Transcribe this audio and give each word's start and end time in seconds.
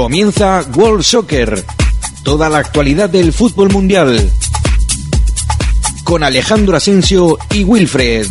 Comienza 0.00 0.64
World 0.76 1.02
Soccer. 1.02 1.62
Toda 2.22 2.48
la 2.48 2.56
actualidad 2.56 3.10
del 3.10 3.34
fútbol 3.34 3.68
mundial. 3.70 4.32
Con 6.04 6.22
Alejandro 6.22 6.74
Asensio 6.74 7.36
y 7.50 7.64
Wilfred. 7.64 8.26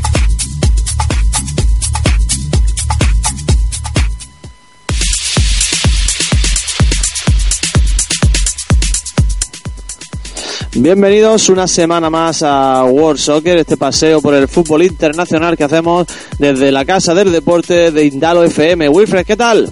Bienvenidos 10.73 11.49
una 11.49 11.67
semana 11.67 12.09
más 12.09 12.41
a 12.41 12.83
World 12.85 13.19
Soccer, 13.19 13.59
este 13.59 13.77
paseo 13.77 14.23
por 14.23 14.33
el 14.33 14.47
fútbol 14.47 14.81
internacional 14.81 15.55
que 15.55 15.65
hacemos 15.65 16.07
desde 16.39 16.71
la 16.71 16.83
Casa 16.83 17.13
del 17.13 17.31
Deporte 17.31 17.91
de 17.91 18.05
Indalo 18.05 18.43
FM. 18.43 18.89
Wilfred, 18.89 19.23
¿qué 19.23 19.37
tal? 19.37 19.71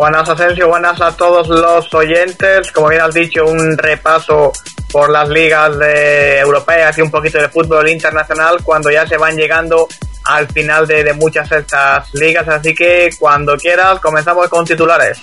Buenas 0.00 0.26
Asensio, 0.30 0.66
buenas 0.66 0.98
a 1.02 1.14
todos 1.14 1.46
los 1.48 1.92
oyentes. 1.92 2.72
Como 2.72 2.88
bien 2.88 3.02
has 3.02 3.12
dicho, 3.12 3.44
un 3.44 3.76
repaso 3.76 4.50
por 4.90 5.10
las 5.10 5.28
ligas 5.28 5.76
de 5.76 6.38
europeas 6.38 6.96
y 6.96 7.02
un 7.02 7.10
poquito 7.10 7.36
de 7.36 7.50
fútbol 7.50 7.86
internacional 7.86 8.64
cuando 8.64 8.90
ya 8.90 9.06
se 9.06 9.18
van 9.18 9.36
llegando 9.36 9.86
al 10.24 10.48
final 10.48 10.86
de, 10.86 11.04
de 11.04 11.12
muchas 11.12 11.50
de 11.50 11.58
estas 11.58 12.14
ligas. 12.14 12.48
Así 12.48 12.74
que 12.74 13.10
cuando 13.18 13.58
quieras 13.58 14.00
comenzamos 14.00 14.48
con 14.48 14.64
titulares. 14.64 15.18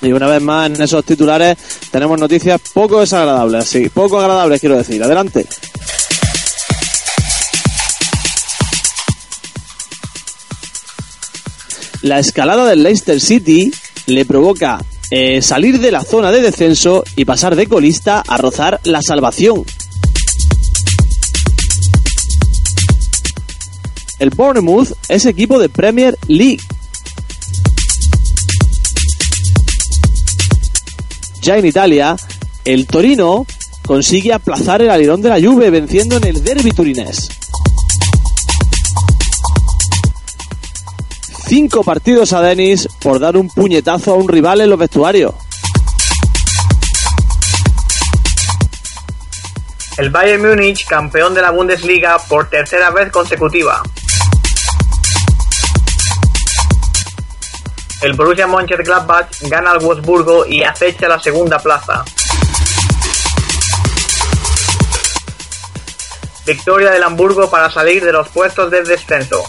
Y 0.00 0.12
una 0.12 0.28
vez 0.28 0.40
más 0.40 0.70
en 0.70 0.80
esos 0.80 1.04
titulares 1.04 1.58
tenemos 1.90 2.16
noticias 2.20 2.60
poco 2.72 3.00
desagradables, 3.00 3.64
sí, 3.64 3.88
poco 3.88 4.20
agradables 4.20 4.60
quiero 4.60 4.76
decir. 4.76 5.02
Adelante. 5.02 5.44
La 12.02 12.20
escalada 12.20 12.64
del 12.66 12.84
Leicester 12.84 13.20
City 13.20 13.72
le 14.10 14.24
provoca 14.24 14.84
eh, 15.10 15.42
salir 15.42 15.80
de 15.80 15.90
la 15.90 16.04
zona 16.04 16.30
de 16.30 16.42
descenso 16.42 17.04
y 17.16 17.24
pasar 17.24 17.56
de 17.56 17.66
colista 17.66 18.22
a 18.26 18.36
rozar 18.36 18.80
la 18.84 19.02
salvación. 19.02 19.64
El 24.18 24.30
Bournemouth 24.30 24.92
es 25.08 25.24
equipo 25.24 25.58
de 25.58 25.68
Premier 25.68 26.18
League 26.28 26.60
Ya 31.42 31.56
en 31.56 31.64
Italia, 31.64 32.16
el 32.66 32.86
Torino 32.86 33.46
consigue 33.86 34.32
aplazar 34.32 34.82
el 34.82 34.90
alirón 34.90 35.22
de 35.22 35.30
la 35.30 35.40
Juve 35.40 35.70
venciendo 35.70 36.18
en 36.18 36.24
el 36.24 36.44
derby 36.44 36.70
turinés. 36.70 37.39
Cinco 41.50 41.82
partidos 41.82 42.32
a 42.32 42.42
Denis 42.42 42.88
por 43.02 43.18
dar 43.18 43.36
un 43.36 43.48
puñetazo 43.48 44.12
a 44.12 44.14
un 44.14 44.28
rival 44.28 44.60
en 44.60 44.70
los 44.70 44.78
vestuarios. 44.78 45.34
El 49.98 50.10
Bayern 50.10 50.48
Múnich, 50.48 50.86
campeón 50.86 51.34
de 51.34 51.42
la 51.42 51.50
Bundesliga 51.50 52.18
por 52.28 52.48
tercera 52.48 52.90
vez 52.90 53.10
consecutiva. 53.10 53.82
El 58.02 58.12
Borussia 58.12 58.46
Mönchengladbach 58.46 59.26
gana 59.48 59.72
al 59.72 59.80
Wolfsburgo 59.80 60.46
y 60.46 60.62
acecha 60.62 61.08
la 61.08 61.18
segunda 61.18 61.58
plaza. 61.58 62.04
Victoria 66.46 66.92
del 66.92 67.02
Hamburgo 67.02 67.50
para 67.50 67.68
salir 67.72 68.04
de 68.04 68.12
los 68.12 68.28
puestos 68.28 68.70
de 68.70 68.84
descenso. 68.84 69.42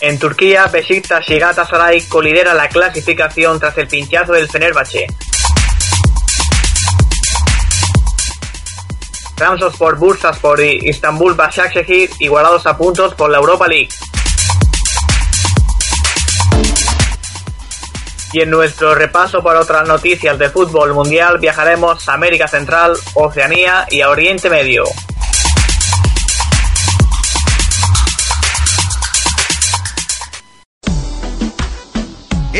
En 0.00 0.18
Turquía, 0.18 0.66
Besiktas 0.66 1.28
y 1.28 1.38
Galatasaray 1.38 2.02
colidera 2.08 2.54
la 2.54 2.68
clasificación 2.70 3.60
tras 3.60 3.76
el 3.76 3.86
pinchazo 3.86 4.32
del 4.32 4.48
Fenerbahce. 4.48 5.06
por 9.78 9.96
Bursaspor 9.96 10.60
y 10.60 10.88
Istanbul 10.88 11.34
Başakşehir 11.34 12.10
igualados 12.18 12.66
a 12.66 12.76
puntos 12.76 13.14
por 13.14 13.30
la 13.30 13.38
Europa 13.38 13.66
League. 13.68 13.88
Y 18.32 18.40
en 18.40 18.50
nuestro 18.50 18.94
repaso 18.94 19.42
por 19.42 19.56
otras 19.56 19.86
noticias 19.88 20.38
de 20.38 20.50
fútbol 20.50 20.94
mundial 20.94 21.38
viajaremos 21.38 22.08
a 22.08 22.14
América 22.14 22.48
Central, 22.48 22.96
Oceanía 23.14 23.86
y 23.90 24.02
a 24.02 24.10
Oriente 24.10 24.48
Medio. 24.48 24.84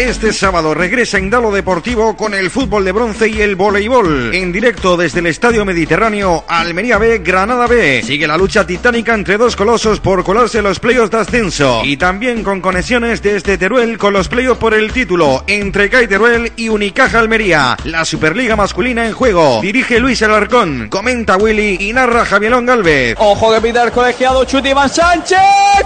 Este 0.01 0.33
sábado 0.33 0.73
regresa 0.73 1.19
Indalo 1.19 1.53
Deportivo 1.53 2.17
con 2.17 2.33
el 2.33 2.49
fútbol 2.49 2.87
de 2.87 2.93
bronce 2.93 3.29
y 3.29 3.43
el 3.43 3.55
voleibol. 3.55 4.35
En 4.35 4.51
directo 4.51 4.97
desde 4.97 5.19
el 5.19 5.27
Estadio 5.27 5.67
Mediterráneo, 5.67 6.47
Almería 6.49 6.97
B, 6.97 7.19
Granada 7.19 7.67
B. 7.67 8.03
Sigue 8.03 8.27
la 8.27 8.39
lucha 8.39 8.67
titánica 8.67 9.13
entre 9.13 9.37
dos 9.37 9.57
colosos 9.57 10.01
por 10.01 10.25
colarse 10.25 10.63
los 10.63 10.81
playoffs 10.81 11.11
de 11.11 11.19
ascenso. 11.19 11.83
Y 11.85 11.99
también 11.99 12.43
con 12.43 12.63
conexiones 12.63 13.21
desde 13.21 13.59
Teruel 13.59 13.99
con 13.99 14.15
los 14.15 14.29
playoffs 14.29 14.59
por 14.59 14.73
el 14.73 14.91
título 14.91 15.45
entre 15.47 15.91
CAI 15.91 16.09
Teruel 16.09 16.53
y 16.57 16.71
Unicaja 16.71 17.19
Almería. 17.19 17.77
La 17.85 18.07
Superliga 18.07 18.57
masculina 18.57 19.07
en 19.07 19.13
juego. 19.13 19.61
Dirige 19.61 20.01
Luis 20.01 20.23
Alarcón, 20.23 20.89
comenta 20.89 21.37
Willy 21.37 21.77
y 21.79 21.93
narra 21.93 22.25
Javielón 22.25 22.65
Galvez. 22.65 23.17
Ojo 23.19 23.53
que 23.53 23.61
pide 23.61 23.83
el 23.83 23.93
colegiado 23.93 24.47
Chuti 24.47 24.71
Iván 24.71 24.89
Sánchez. 24.89 25.39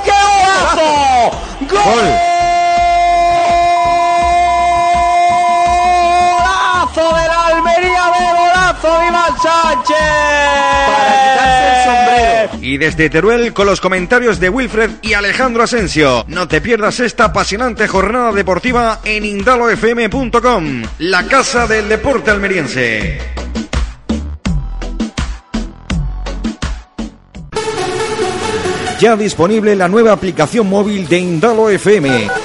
¡Qué 0.05 0.13
golazo! 0.13 1.37
¡Gol! 1.69 2.34
Iván 8.87 9.33
Sánchez. 9.43 9.97
Para 10.87 11.21
quitarse 11.21 11.69
el 11.69 11.85
sombrero. 11.85 12.65
Y 12.65 12.79
desde 12.79 13.11
Teruel 13.11 13.53
con 13.53 13.67
los 13.67 13.81
comentarios 13.81 14.41
de 14.41 14.49
Wilfred 14.49 14.91
y 15.03 15.15
Alejandro 15.15 15.63
Asensio. 15.63 16.25
No 16.29 16.49
te 16.49 16.61
pierdas 16.61 17.01
esta 17.01 17.27
apasionante 17.27 17.89
jornada 17.89 18.33
deportiva 18.33 19.01
en 19.05 19.25
indalofm.com, 19.25 20.83
la 20.99 21.27
casa 21.27 21.67
del 21.67 21.89
deporte 21.89 22.31
almeriense. 22.31 23.19
Ya 29.01 29.17
disponible 29.17 29.75
la 29.77 29.89
nueva 29.89 30.13
aplicación 30.13 30.69
móvil 30.69 31.09
de 31.09 31.19
Indalo 31.19 31.69
FM 31.69 32.44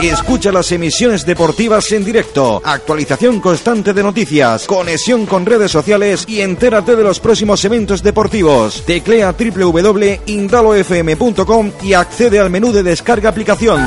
Escucha 0.00 0.52
las 0.52 0.70
emisiones 0.70 1.26
deportivas 1.26 1.90
en 1.90 2.04
directo, 2.04 2.62
actualización 2.64 3.40
constante 3.40 3.92
de 3.92 4.04
noticias, 4.04 4.64
conexión 4.66 5.26
con 5.26 5.44
redes 5.44 5.72
sociales 5.72 6.24
y 6.28 6.40
entérate 6.40 6.94
de 6.94 7.02
los 7.02 7.18
próximos 7.18 7.64
eventos 7.64 8.00
deportivos. 8.02 8.84
Teclea 8.86 9.34
www.indalofm.com 9.36 11.72
y 11.82 11.94
accede 11.94 12.38
al 12.38 12.48
menú 12.48 12.70
de 12.70 12.84
descarga 12.84 13.30
aplicación. 13.30 13.84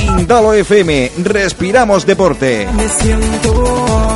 Indalo 0.00 0.52
FM, 0.52 1.10
respiramos 1.24 2.06
deporte. 2.06 2.68
Me 2.76 2.88
siento 2.88 4.09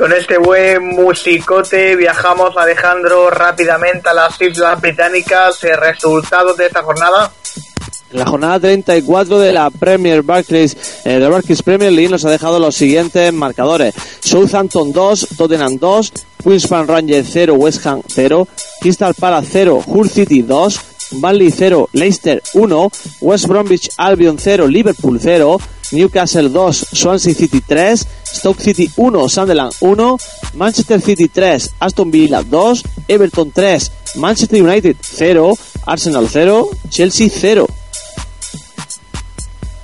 con 0.00 0.14
este 0.14 0.38
buen 0.38 0.82
musicote 0.82 1.94
viajamos, 1.94 2.56
Alejandro, 2.56 3.28
rápidamente 3.28 4.08
a 4.08 4.14
las 4.14 4.40
Islas 4.40 4.80
Británicas. 4.80 5.62
¿El 5.62 5.76
resultado 5.76 6.54
de 6.54 6.64
esta 6.64 6.82
jornada? 6.82 7.30
La 8.12 8.24
jornada 8.24 8.58
34 8.60 9.38
de 9.38 9.52
la 9.52 9.68
Premier 9.68 10.22
Barclays, 10.22 11.02
eh, 11.04 11.18
Barclays 11.18 11.62
Premier 11.62 11.92
League 11.92 12.08
nos 12.08 12.24
ha 12.24 12.30
dejado 12.30 12.58
los 12.58 12.76
siguientes 12.76 13.30
marcadores. 13.34 13.94
Southampton 14.20 14.90
2, 14.90 15.28
Tottenham 15.36 15.76
2, 15.76 16.12
Queensland 16.42 16.88
Rangers 16.88 17.28
0, 17.30 17.54
West 17.56 17.86
Ham 17.86 18.00
0, 18.08 18.48
Crystal 18.80 19.12
Palace 19.12 19.48
0, 19.52 19.84
Hull 19.86 20.08
City 20.08 20.40
2, 20.40 20.80
Burnley 21.12 21.50
0, 21.50 21.90
Leicester 21.92 22.42
1, 22.54 22.90
West 23.20 23.46
Bromwich 23.48 23.90
Albion 23.98 24.38
0, 24.38 24.66
Liverpool 24.66 25.20
0, 25.20 25.60
Newcastle 25.92 26.48
2, 26.48 26.86
Swansea 26.92 27.34
City 27.34 27.60
3, 27.60 28.06
Stoke 28.24 28.62
City 28.62 28.90
1, 28.96 29.28
Sunderland 29.28 29.72
1, 29.80 30.16
Manchester 30.54 31.00
City 31.00 31.28
3, 31.28 31.74
Aston 31.80 32.10
Villa 32.10 32.42
2, 32.42 32.82
Everton 33.08 33.50
3, 33.52 33.92
Manchester 34.16 34.62
United 34.62 34.96
0, 35.00 35.54
Arsenal 35.86 36.28
0, 36.28 36.68
Chelsea 36.88 37.28
0. 37.30 37.66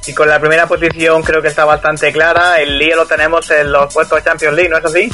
Y 0.06 0.12
con 0.12 0.29
la 0.29 0.38
primera 0.38 0.69
posición 0.69 1.23
creo 1.23 1.43
que 1.43 1.49
está 1.49 1.64
bastante 1.64 2.12
clara. 2.12 2.61
El 2.61 2.79
lío 2.79 2.94
lo 2.94 3.06
tenemos 3.06 3.50
en 3.50 3.73
los 3.73 3.93
puestos 3.93 4.19
de 4.19 4.25
Champions 4.25 4.55
League, 4.55 4.70
¿no 4.70 4.79
es 4.79 4.85
así? 4.85 5.11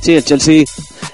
Sí, 0.00 0.16
el 0.16 0.24
Chelsea 0.24 0.64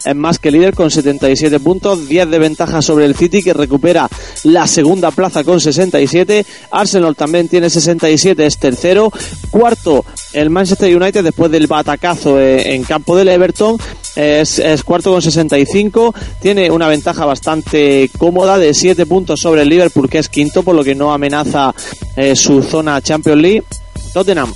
es 0.06 0.14
más 0.14 0.38
que 0.38 0.52
líder 0.52 0.74
con 0.74 0.90
77 0.90 1.58
puntos, 1.60 2.08
10 2.08 2.30
de 2.30 2.38
ventaja 2.38 2.80
sobre 2.80 3.04
el 3.04 3.16
City 3.16 3.42
que 3.42 3.52
recupera 3.52 4.08
la 4.44 4.66
segunda 4.68 5.10
plaza 5.10 5.42
con 5.42 5.60
67. 5.60 6.46
Arsenal 6.70 7.16
también 7.16 7.48
tiene 7.48 7.68
67, 7.68 8.46
es 8.46 8.58
tercero. 8.58 9.12
Cuarto 9.50 10.04
el 10.32 10.50
Manchester 10.50 10.96
United 10.96 11.24
después 11.24 11.50
del 11.50 11.66
batacazo 11.66 12.38
eh, 12.40 12.74
en 12.74 12.84
campo 12.84 13.16
del 13.16 13.28
Everton. 13.28 13.76
es, 14.14 14.60
cuarto 14.84 15.10
con 15.10 15.22
65, 15.22 16.14
tiene 16.40 16.70
una 16.70 16.86
ventaja 16.86 17.24
bastante 17.24 18.08
cómoda 18.16 18.58
de 18.58 18.74
7 18.74 19.06
puntos 19.06 19.40
sobre 19.40 19.62
el 19.62 19.68
Liverpool, 19.68 20.08
que 20.08 20.18
es 20.18 20.28
quinto, 20.28 20.62
por 20.62 20.76
lo 20.76 20.84
que 20.84 20.94
no 20.94 21.12
amenaza 21.12 21.74
eh, 22.14 22.36
su 22.36 22.62
zona 22.62 23.02
Champions 23.02 23.42
League. 23.42 23.64
Tottenham 24.12 24.54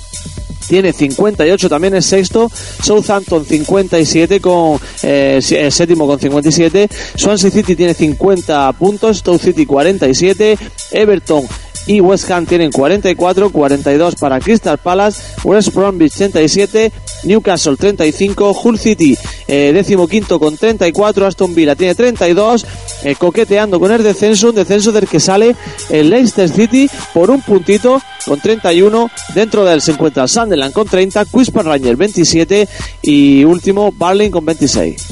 tiene 0.67 0.93
58, 0.93 1.69
también 1.69 1.95
es 1.95 2.05
sexto. 2.05 2.49
Southampton 2.83 3.45
57 3.45 4.39
con 4.39 4.79
eh, 5.03 5.39
séptimo 5.41 6.07
con 6.07 6.19
57. 6.19 6.89
Swansea 7.15 7.51
City 7.51 7.75
tiene 7.75 7.93
50 7.93 8.71
puntos. 8.73 9.17
Stoke 9.17 9.43
City 9.43 9.65
47. 9.65 10.57
Everton 10.91 11.47
y 11.87 11.99
West 12.01 12.29
Ham 12.31 12.45
tienen 12.45 12.71
44, 12.71 13.49
42 13.51 14.15
para 14.15 14.39
Crystal 14.39 14.77
Palace, 14.77 15.21
West 15.43 15.73
Bromwich 15.73 16.13
37, 16.13 16.91
Newcastle 17.23 17.77
35, 17.77 18.59
Hull 18.63 18.79
City 18.79 19.17
eh, 19.47 19.71
décimo 19.73 20.07
quinto 20.07 20.39
con 20.39 20.55
34, 20.55 21.27
Aston 21.27 21.53
Villa 21.53 21.75
tiene 21.75 21.93
32, 21.93 22.65
eh, 23.03 23.15
coqueteando 23.15 23.79
con 23.81 23.91
el 23.91 24.01
descenso, 24.01 24.49
un 24.49 24.55
descenso 24.55 24.93
del 24.93 25.07
que 25.07 25.19
sale 25.19 25.55
el 25.89 26.09
Leicester 26.09 26.49
City 26.49 26.89
por 27.13 27.29
un 27.29 27.41
puntito 27.41 28.01
con 28.25 28.39
31, 28.39 29.09
dentro 29.35 29.65
del 29.65 29.81
se 29.81 29.91
encuentra 29.91 30.27
Sunderland 30.27 30.73
con 30.73 30.87
30, 30.87 31.25
Quispan 31.25 31.65
Ranger 31.65 31.97
27 31.97 32.67
y 33.01 33.43
último 33.43 33.91
Barling 33.91 34.31
con 34.31 34.45
26. 34.45 35.10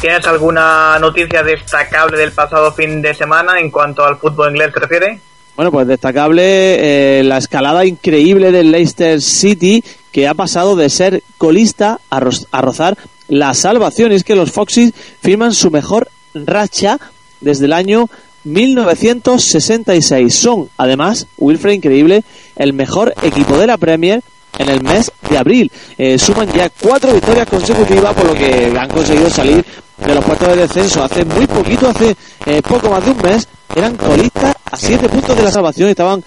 ¿Tienes 0.00 0.26
alguna 0.26 0.98
noticia 0.98 1.42
destacable 1.42 2.16
del 2.16 2.32
pasado 2.32 2.72
fin 2.72 3.02
de 3.02 3.14
semana 3.14 3.60
en 3.60 3.70
cuanto 3.70 4.04
al 4.04 4.16
fútbol 4.16 4.50
inglés 4.50 4.70
se 4.72 4.80
refiere? 4.80 5.20
Bueno, 5.54 5.70
pues 5.70 5.86
destacable 5.86 7.18
eh, 7.18 7.22
la 7.24 7.36
escalada 7.36 7.84
increíble 7.84 8.52
del 8.52 8.72
Leicester 8.72 9.20
City, 9.20 9.84
que 10.10 10.26
ha 10.26 10.34
pasado 10.34 10.76
de 10.76 10.88
ser 10.88 11.22
colista 11.36 12.00
a, 12.08 12.20
rozar 12.20 12.96
la 13.28 13.52
salvación. 13.52 14.12
Y 14.12 14.14
es 14.14 14.24
que 14.24 14.34
los 14.34 14.50
Foxes 14.50 14.94
firman 15.20 15.52
su 15.52 15.70
mejor 15.70 16.08
racha 16.34 16.98
desde 17.40 17.66
el 17.66 17.74
año 17.74 18.08
1966. 18.44 20.34
Son, 20.34 20.70
además, 20.78 21.26
Wilfred 21.36 21.74
increíble, 21.74 22.24
el 22.56 22.72
mejor 22.72 23.12
equipo 23.22 23.58
de 23.58 23.66
la 23.66 23.76
Premier 23.76 24.22
en 24.58 24.68
el 24.68 24.82
mes 24.82 25.10
de 25.28 25.38
abril. 25.38 25.70
Eh, 25.96 26.18
suman 26.18 26.50
ya 26.52 26.70
cuatro 26.70 27.12
victorias 27.12 27.48
consecutivas, 27.48 28.14
por 28.14 28.26
lo 28.26 28.34
que 28.34 28.72
han 28.78 28.88
conseguido 28.88 29.30
salir 29.30 29.64
de 30.06 30.14
los 30.14 30.24
puestos 30.24 30.48
de 30.48 30.56
descenso. 30.56 31.02
Hace 31.02 31.24
muy 31.24 31.46
poquito, 31.46 31.88
hace 31.88 32.16
eh, 32.46 32.62
poco 32.62 32.90
más 32.90 33.04
de 33.04 33.10
un 33.12 33.22
mes, 33.22 33.48
eran 33.74 33.96
colistas 33.96 34.54
a 34.70 34.76
siete 34.76 35.08
puntos 35.08 35.36
de 35.36 35.42
la 35.42 35.50
salvación 35.50 35.88
y 35.88 35.92
estaban 35.92 36.22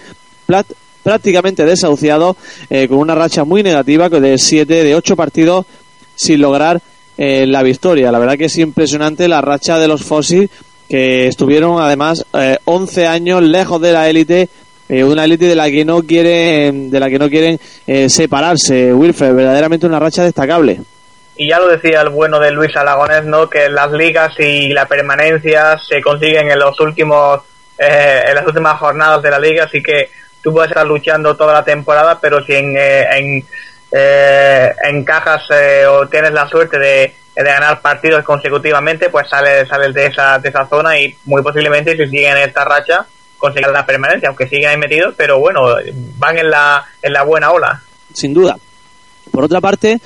prácticamente 1.02 1.64
desahuciados 1.64 2.36
eh, 2.70 2.88
con 2.88 2.98
una 2.98 3.14
racha 3.14 3.44
muy 3.44 3.62
negativa 3.62 4.08
de 4.08 4.38
siete, 4.38 4.84
de 4.84 4.94
ocho 4.94 5.16
partidos 5.16 5.66
sin 6.14 6.40
lograr 6.40 6.80
eh, 7.18 7.46
la 7.46 7.62
victoria. 7.62 8.10
La 8.10 8.18
verdad 8.18 8.36
que 8.36 8.46
es 8.46 8.58
impresionante 8.58 9.28
la 9.28 9.40
racha 9.40 9.78
de 9.78 9.88
los 9.88 10.02
Fósiles 10.02 10.50
que 10.88 11.26
estuvieron 11.26 11.82
además 11.82 12.24
11 12.64 13.08
años 13.08 13.42
lejos 13.42 13.80
de 13.80 13.92
la 13.92 14.08
élite 14.08 14.48
una 14.88 15.24
élite 15.24 15.46
de 15.46 15.56
la 15.56 15.70
que 15.70 15.84
no 15.84 16.02
quieren 16.02 16.90
de 16.90 17.00
la 17.00 17.08
que 17.08 17.18
no 17.18 17.28
quieren 17.28 17.58
separarse 18.08 18.92
Wilfred 18.92 19.34
verdaderamente 19.34 19.86
una 19.86 19.98
racha 19.98 20.22
destacable 20.22 20.80
y 21.36 21.48
ya 21.48 21.58
lo 21.58 21.68
decía 21.68 22.00
el 22.00 22.08
bueno 22.08 22.40
de 22.40 22.50
Luis 22.50 22.74
Aragonés, 22.76 23.24
¿no? 23.24 23.48
Que 23.48 23.68
las 23.68 23.92
ligas 23.92 24.32
y 24.38 24.68
la 24.72 24.86
permanencia 24.86 25.78
se 25.78 26.00
consiguen 26.00 26.50
en 26.50 26.58
los 26.58 26.78
últimos, 26.80 27.42
eh, 27.78 28.22
en 28.26 28.34
las 28.34 28.46
últimas 28.46 28.78
jornadas 28.78 29.22
de 29.22 29.30
la 29.30 29.38
liga, 29.38 29.64
así 29.64 29.82
que 29.82 30.10
tú 30.42 30.52
puedes 30.52 30.70
estar 30.70 30.86
luchando 30.86 31.36
toda 31.36 31.52
la 31.52 31.64
temporada, 31.64 32.18
pero 32.20 32.42
si 32.42 32.54
en, 32.54 32.74
eh, 32.76 33.06
en 33.12 33.46
eh, 33.92 34.72
encajas 34.84 35.42
o 35.90 36.06
tienes 36.08 36.32
la 36.32 36.48
suerte 36.48 36.78
de, 36.78 37.14
de, 37.34 37.44
ganar 37.44 37.80
partidos 37.82 38.24
consecutivamente, 38.24 39.10
pues 39.10 39.28
sales, 39.28 39.68
sales 39.68 39.92
de 39.92 40.06
esa, 40.06 40.38
de 40.38 40.48
esa 40.48 40.66
zona 40.66 40.98
y 40.98 41.16
muy 41.24 41.42
posiblemente 41.42 41.96
si 41.96 42.08
siguen 42.08 42.38
esta 42.38 42.64
racha 42.64 43.06
consigan 43.38 43.72
la 43.72 43.86
permanencia, 43.86 44.28
aunque 44.28 44.48
siguen 44.48 44.70
ahí 44.70 44.76
metidos, 44.76 45.14
pero 45.16 45.38
bueno, 45.38 45.62
van 46.18 46.38
en 46.38 46.50
la, 46.50 46.84
en 47.02 47.12
la 47.12 47.22
buena 47.22 47.50
ola. 47.50 47.82
Sin 48.12 48.34
duda. 48.34 48.58
Por 49.30 49.44
otra 49.44 49.60
parte, 49.60 50.00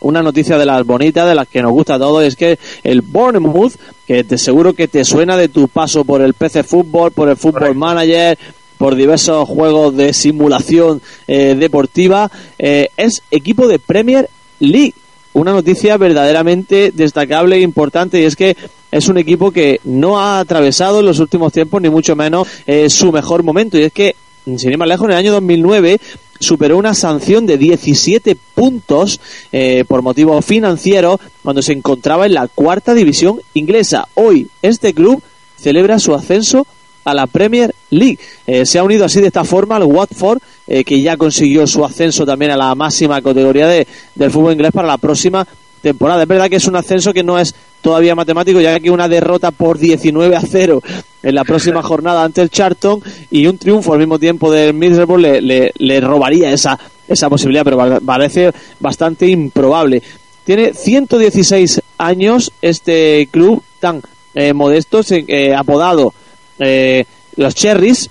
una 0.00 0.22
noticia 0.22 0.58
de 0.58 0.66
las 0.66 0.84
bonitas, 0.84 1.26
de 1.26 1.34
las 1.34 1.48
que 1.48 1.62
nos 1.62 1.72
gusta 1.72 1.94
a 1.94 1.98
todos, 1.98 2.24
es 2.24 2.36
que 2.36 2.58
el 2.82 3.00
Bournemouth, 3.02 3.74
que 4.06 4.24
te 4.24 4.36
seguro 4.36 4.74
que 4.74 4.88
te 4.88 5.04
suena 5.04 5.36
de 5.36 5.48
tu 5.48 5.68
paso 5.68 6.04
por 6.04 6.20
el 6.20 6.34
PC 6.34 6.64
Fútbol, 6.64 7.12
por 7.12 7.28
el 7.28 7.36
Football 7.36 7.74
Manager, 7.74 8.36
por 8.76 8.94
diversos 8.94 9.48
juegos 9.48 9.96
de 9.96 10.12
simulación 10.12 11.00
eh, 11.26 11.54
deportiva, 11.58 12.30
eh, 12.58 12.90
es 12.96 13.22
equipo 13.30 13.68
de 13.68 13.78
Premier 13.78 14.28
League. 14.58 14.94
Una 15.34 15.52
noticia 15.52 15.96
verdaderamente 15.96 16.92
destacable 16.92 17.56
e 17.56 17.60
importante 17.60 18.20
y 18.20 18.24
es 18.24 18.36
que 18.36 18.56
es 18.90 19.08
un 19.08 19.18
equipo 19.18 19.50
que 19.50 19.80
no 19.84 20.20
ha 20.20 20.38
atravesado 20.38 21.00
en 21.00 21.06
los 21.06 21.18
últimos 21.18 21.52
tiempos 21.52 21.82
ni 21.82 21.90
mucho 21.90 22.14
menos 22.14 22.46
eh, 22.66 22.88
su 22.88 23.10
mejor 23.10 23.42
momento 23.42 23.76
y 23.76 23.82
es 23.82 23.92
que 23.92 24.14
sin 24.44 24.70
ir 24.70 24.78
más 24.78 24.88
lejos, 24.88 25.06
en 25.06 25.12
el 25.12 25.18
año 25.18 25.32
2009 25.32 26.00
superó 26.38 26.76
una 26.76 26.94
sanción 26.94 27.46
de 27.46 27.58
17 27.58 28.36
puntos 28.54 29.20
eh, 29.52 29.84
por 29.88 30.02
motivo 30.02 30.40
financiero 30.42 31.18
cuando 31.42 31.62
se 31.62 31.72
encontraba 31.72 32.26
en 32.26 32.34
la 32.34 32.48
cuarta 32.48 32.94
división 32.94 33.40
inglesa. 33.54 34.06
Hoy 34.14 34.48
este 34.62 34.94
club 34.94 35.22
celebra 35.56 35.98
su 35.98 36.14
ascenso 36.14 36.66
a 37.04 37.14
la 37.14 37.26
Premier 37.26 37.74
League. 37.90 38.18
Eh, 38.46 38.66
se 38.66 38.78
ha 38.78 38.84
unido 38.84 39.04
así 39.04 39.20
de 39.20 39.28
esta 39.28 39.44
forma 39.44 39.76
al 39.76 39.84
Watford, 39.84 40.40
eh, 40.66 40.84
que 40.84 41.00
ya 41.00 41.16
consiguió 41.16 41.66
su 41.66 41.84
ascenso 41.84 42.24
también 42.24 42.52
a 42.52 42.56
la 42.56 42.74
máxima 42.74 43.20
categoría 43.20 43.66
de, 43.66 43.86
del 44.14 44.30
fútbol 44.30 44.52
inglés 44.52 44.72
para 44.72 44.88
la 44.88 44.98
próxima 44.98 45.46
temporada. 45.82 46.22
Es 46.22 46.28
verdad 46.28 46.48
que 46.48 46.56
es 46.56 46.66
un 46.66 46.76
ascenso 46.76 47.12
que 47.12 47.22
no 47.22 47.38
es 47.38 47.54
todavía 47.80 48.14
matemático, 48.14 48.60
ya 48.60 48.80
que 48.80 48.90
una 48.90 49.06
derrota 49.06 49.50
por 49.50 49.78
19 49.78 50.34
a 50.34 50.40
0 50.40 50.82
en 51.22 51.34
la 51.34 51.44
próxima 51.44 51.82
jornada 51.90 52.24
ante 52.24 52.40
el 52.40 52.50
Charlton 52.50 53.02
y 53.30 53.46
un 53.46 53.58
triunfo 53.58 53.92
al 53.92 53.98
mismo 53.98 54.18
tiempo 54.18 54.50
del 54.50 54.72
Middlesbrough 54.72 55.20
le, 55.20 55.72
le, 55.76 56.00
robaría 56.00 56.50
esa, 56.50 56.78
esa 57.06 57.28
posibilidad, 57.28 57.64
pero 57.64 58.00
parece 58.00 58.50
bastante 58.80 59.28
improbable. 59.28 60.02
Tiene 60.44 60.72
116 60.72 61.82
años 61.98 62.52
este 62.60 63.28
club 63.30 63.62
tan 63.80 64.02
eh, 64.34 64.52
modesto, 64.52 65.02
eh, 65.10 65.54
apodado 65.54 66.12
eh, 66.58 67.04
los 67.36 67.54
Cherries, 67.54 68.10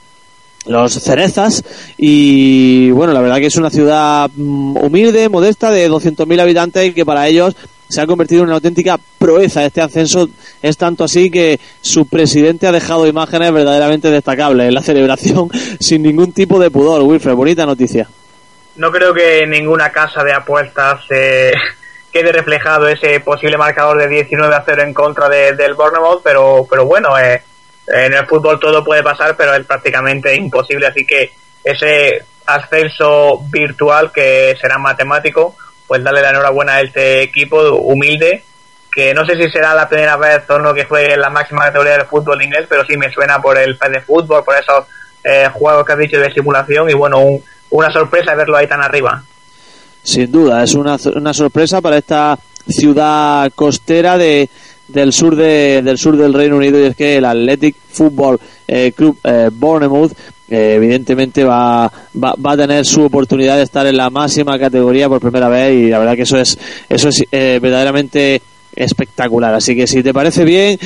los 0.65 0.93
cerezas 0.93 1.63
y 1.97 2.89
bueno 2.91 3.11
la 3.11 3.19
verdad 3.19 3.37
que 3.37 3.47
es 3.47 3.55
una 3.57 3.69
ciudad 3.69 4.29
mm, 4.33 4.77
humilde 4.77 5.27
modesta 5.27 5.71
de 5.71 5.89
200.000 5.89 6.41
habitantes 6.41 6.87
y 6.87 6.93
que 6.93 7.05
para 7.05 7.27
ellos 7.27 7.55
se 7.93 8.01
ha 8.01 8.07
convertido 8.07 8.41
en 8.41 8.47
una 8.47 8.55
auténtica 8.55 8.97
proeza. 9.19 9.63
Este 9.63 9.81
ascenso 9.81 10.27
es 10.61 10.77
tanto 10.77 11.03
así 11.03 11.29
que 11.29 11.59
su 11.81 12.07
presidente 12.07 12.65
ha 12.65 12.71
dejado 12.71 13.05
imágenes 13.05 13.51
verdaderamente 13.51 14.09
destacables 14.09 14.67
en 14.67 14.73
la 14.73 14.81
celebración 14.81 15.49
sin 15.79 16.01
ningún 16.01 16.33
tipo 16.33 16.59
de 16.59 16.71
pudor. 16.71 17.03
Wilfred, 17.03 17.35
bonita 17.35 17.65
noticia. 17.65 18.09
No 18.75 18.91
creo 18.91 19.13
que 19.13 19.45
ninguna 19.45 19.91
casa 19.91 20.23
de 20.23 20.33
apuestas 20.33 21.01
eh, 21.11 21.53
quede 22.11 22.31
reflejado 22.31 22.87
ese 22.87 23.19
posible 23.19 23.57
marcador 23.57 23.99
de 23.99 24.07
19 24.07 24.55
a 24.55 24.63
0 24.65 24.81
en 24.81 24.93
contra 24.93 25.29
del 25.29 25.73
Bournemouth, 25.75 26.21
pero, 26.23 26.65
pero 26.67 26.85
bueno, 26.85 27.17
eh, 27.19 27.43
en 27.87 28.13
el 28.13 28.25
fútbol 28.25 28.59
todo 28.59 28.83
puede 28.83 29.03
pasar, 29.03 29.35
pero 29.35 29.53
es 29.53 29.65
prácticamente 29.65 30.35
imposible, 30.35 30.87
así 30.87 31.05
que 31.05 31.33
ese 31.63 32.25
ascenso 32.45 33.41
virtual 33.49 34.11
que 34.11 34.55
será 34.59 34.77
matemático 34.77 35.55
pues 35.87 36.03
darle 36.03 36.21
la 36.21 36.29
enhorabuena 36.31 36.75
a 36.75 36.81
este 36.81 37.21
equipo 37.21 37.61
humilde, 37.75 38.43
que 38.91 39.13
no 39.13 39.25
sé 39.25 39.35
si 39.35 39.49
será 39.49 39.73
la 39.73 39.87
primera 39.87 40.17
vez 40.17 40.49
o 40.49 40.59
no 40.59 40.73
que 40.73 40.85
fue 40.85 41.15
la 41.17 41.29
máxima 41.29 41.65
categoría 41.65 41.97
del 41.97 42.07
fútbol 42.07 42.41
inglés, 42.41 42.65
pero 42.69 42.85
sí 42.85 42.97
me 42.97 43.11
suena 43.11 43.41
por 43.41 43.57
el 43.57 43.77
pez 43.77 43.91
de 43.91 44.01
fútbol, 44.01 44.43
por 44.43 44.55
esos 44.55 44.85
eh, 45.23 45.49
juegos 45.53 45.85
que 45.85 45.93
has 45.93 45.99
dicho 45.99 46.19
de 46.19 46.33
simulación 46.33 46.89
y 46.89 46.93
bueno, 46.93 47.23
una 47.69 47.91
sorpresa 47.91 48.35
verlo 48.35 48.57
ahí 48.57 48.67
tan 48.67 48.81
arriba. 48.81 49.23
Sin 50.03 50.31
duda, 50.31 50.63
es 50.63 50.73
una, 50.73 50.97
una 51.15 51.33
sorpresa 51.33 51.81
para 51.81 51.97
esta 51.97 52.37
ciudad 52.67 53.51
costera 53.55 54.17
de, 54.17 54.49
del 54.87 55.13
sur 55.13 55.35
de, 55.35 55.81
del 55.81 55.97
sur 55.97 56.17
del 56.17 56.33
Reino 56.33 56.57
Unido 56.57 56.79
y 56.79 56.83
es 56.83 56.95
que 56.95 57.17
el 57.17 57.25
Athletic 57.25 57.75
Football 57.89 58.39
eh, 58.67 58.91
Club 58.95 59.17
eh, 59.23 59.49
Bournemouth 59.51 60.11
evidentemente 60.49 61.43
va, 61.43 61.91
va, 62.15 62.51
a 62.51 62.57
tener 62.57 62.85
su 62.85 63.03
oportunidad 63.03 63.57
de 63.57 63.63
estar 63.63 63.87
en 63.87 63.97
la 63.97 64.11
máxima 64.11 64.59
categoría 64.59 65.09
por 65.09 65.19
primera 65.19 65.47
vez 65.47 65.73
y 65.73 65.89
la 65.89 65.97
verdad 65.97 66.15
que 66.15 66.23
eso 66.23 66.37
es 66.37 66.59
eso 66.89 67.09
es 67.09 67.23
eh, 67.31 67.57
verdaderamente 67.59 68.39
espectacular. 68.75 69.55
Así 69.55 69.75
que 69.75 69.87
si 69.87 70.03
te 70.03 70.13
parece 70.13 70.43
bien 70.43 70.77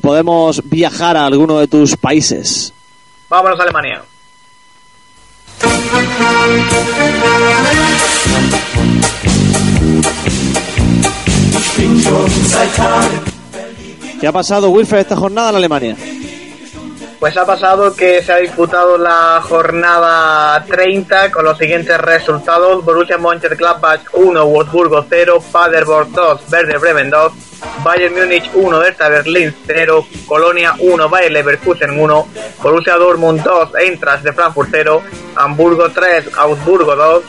podemos 0.00 0.62
viajar 0.64 1.16
a 1.16 1.26
alguno 1.26 1.58
de 1.58 1.66
tus 1.66 1.96
países. 1.96 2.72
Vámonos 3.28 3.58
a 3.58 3.62
Alemania 3.64 4.02
¿Qué 14.20 14.26
ha 14.26 14.32
pasado, 14.32 14.68
Wilfred, 14.68 14.98
esta 14.98 15.16
jornada 15.16 15.48
en 15.48 15.56
Alemania? 15.56 15.96
Pues 17.18 17.36
ha 17.38 17.46
pasado 17.46 17.94
que 17.94 18.22
se 18.22 18.32
ha 18.32 18.36
disputado 18.36 18.98
la 18.98 19.42
jornada 19.42 20.62
30 20.66 21.30
con 21.30 21.44
los 21.44 21.56
siguientes 21.56 21.98
resultados. 21.98 22.84
Borussia 22.84 23.16
Mönchengladbach 23.16 24.00
1, 24.12 24.46
Wolfsburgo 24.46 25.06
0, 25.08 25.42
Paderborn 25.50 26.12
2, 26.12 26.40
Werder 26.52 26.78
Bremen 26.78 27.10
2, 27.10 27.32
Bayern 27.82 28.14
Múnich 28.14 28.50
1, 28.52 28.82
Hertha 28.82 29.08
Berlín 29.08 29.54
0, 29.66 30.06
Colonia 30.26 30.74
1, 30.78 31.08
Bayer 31.08 31.32
Leverkusen 31.32 31.98
1, 31.98 32.26
Borussia 32.62 32.96
Dortmund 32.96 33.42
2, 33.42 33.74
Eintracht 33.74 34.22
de 34.22 34.32
Frankfurt 34.32 34.68
0, 34.70 35.02
Hamburgo 35.36 35.90
3, 35.90 36.36
Augsburgo 36.36 36.94
2, 36.94 37.22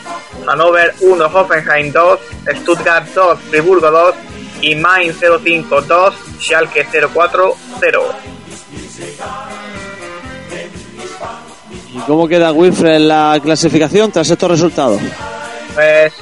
Hannover 0.46 0.94
1, 1.00 1.24
Hoffenheim 1.24 1.90
2, 1.90 2.20
Stuttgart 2.60 3.06
2, 3.14 3.38
Friburgo 3.50 3.90
2 3.90 4.14
y 4.62 4.74
Mainz 4.74 5.16
05 5.20 5.82
2, 5.82 6.31
Schalke 6.42 6.86
04 6.90 7.56
0. 7.80 8.02
¿Y 11.94 11.98
cómo 12.00 12.26
queda 12.26 12.52
Wilfred 12.52 12.96
en 12.96 13.08
la 13.08 13.38
clasificación 13.42 14.10
tras 14.10 14.28
estos 14.28 14.50
resultados? 14.50 15.00
Pues 15.74 16.12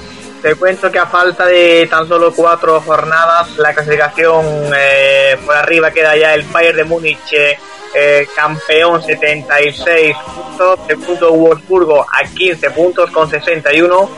te 0.42 0.54
cuento 0.54 0.90
que 0.90 0.98
a 0.98 1.06
falta 1.06 1.46
de 1.46 1.86
tan 1.90 2.06
solo 2.06 2.32
cuatro 2.32 2.80
jornadas, 2.80 3.56
la 3.56 3.72
clasificación 3.72 4.44
eh, 4.76 5.36
por 5.44 5.56
arriba 5.56 5.90
queda 5.90 6.16
ya 6.16 6.34
el 6.34 6.42
Bayern 6.44 6.76
de 6.76 6.84
Múnich, 6.84 7.32
eh, 7.32 7.58
eh, 7.94 8.28
campeón 8.34 9.02
76 9.02 10.16
puntos, 10.16 10.80
segundo 10.86 11.32
Wolfsburgo 11.32 12.02
a 12.02 12.24
15 12.24 12.70
puntos 12.70 13.10
con 13.10 13.28
61, 13.28 14.10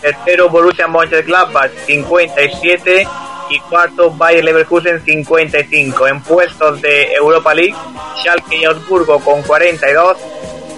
tercero 0.00 0.48
Borussia 0.48 0.86
Mönchengladbach 0.86 1.70
57 1.86 3.08
y 3.50 3.60
cuarto 3.60 4.10
Bayer 4.10 4.44
Leverkusen 4.44 5.02
55. 5.02 6.06
En 6.08 6.22
puestos 6.22 6.80
de 6.82 7.12
Europa 7.12 7.54
League, 7.54 7.76
Schalke 8.18 8.56
y 8.56 8.64
Augsburgo 8.64 9.20
con 9.20 9.42
42, 9.42 10.16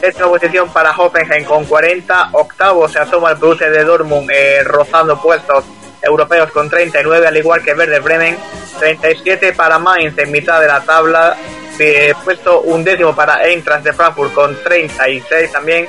Sexta 0.01 0.29
posición 0.29 0.69
para 0.73 0.93
Hoffenheim 0.93 1.45
con 1.45 1.65
40. 1.65 2.31
Octavo 2.33 2.89
se 2.89 3.01
asoma 3.01 3.31
el 3.31 3.37
Borussia 3.37 3.69
de 3.69 3.83
Dortmund 3.83 4.31
eh, 4.31 4.63
rozando 4.63 5.21
puestos 5.21 5.65
europeos 6.01 6.53
con 6.53 6.71
39, 6.71 7.27
al 7.27 7.37
igual 7.37 7.63
que 7.65 7.75
Verde 7.75 7.99
Bremen. 7.99 8.39
37 8.79 9.55
para 9.55 9.79
Mainz 9.81 10.17
en 10.19 10.31
mitad 10.31 10.61
de 10.61 10.69
la 10.69 10.81
tabla. 10.83 11.37
Eh, 11.81 12.13
puesto 12.25 12.61
un 12.61 12.85
décimo 12.85 13.15
para 13.15 13.45
Eintracht 13.47 13.85
de 13.85 13.93
Frankfurt 13.93 14.33
con 14.35 14.57
36 14.63 15.51
también. 15.51 15.89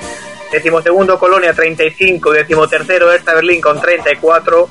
Decimosegundo 0.52 1.20
Colonia 1.20 1.54
35, 1.54 2.32
decimotercero 2.32 3.12
Hertha 3.12 3.36
Berlín 3.36 3.62
con 3.62 3.80
34, 3.80 4.70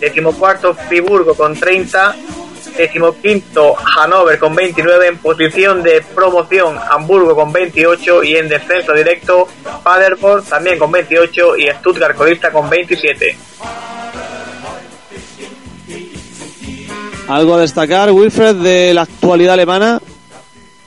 decimocuarto 0.00 0.74
Friburgo 0.74 1.34
con 1.34 1.54
30, 1.58 2.16
decimoquinto 2.76 3.74
Hannover 3.74 4.38
con 4.38 4.54
29 4.54 5.06
en 5.06 5.18
posición 5.18 5.82
de 5.82 6.02
promoción 6.14 6.76
Hamburgo 6.90 7.34
con 7.34 7.52
28 7.52 8.24
y 8.24 8.36
en 8.36 8.48
descenso 8.48 8.92
directo 8.92 9.46
Paderborn 9.82 10.44
también 10.44 10.78
con 10.78 10.90
28 10.90 11.56
y 11.58 11.68
Stuttgart 11.68 12.16
colista 12.16 12.50
con 12.50 12.68
27. 12.68 13.36
¿Algo 17.28 17.54
a 17.54 17.60
destacar, 17.60 18.10
Wilfred, 18.10 18.56
de 18.56 18.92
la 18.92 19.02
actualidad 19.02 19.54
alemana? 19.54 20.00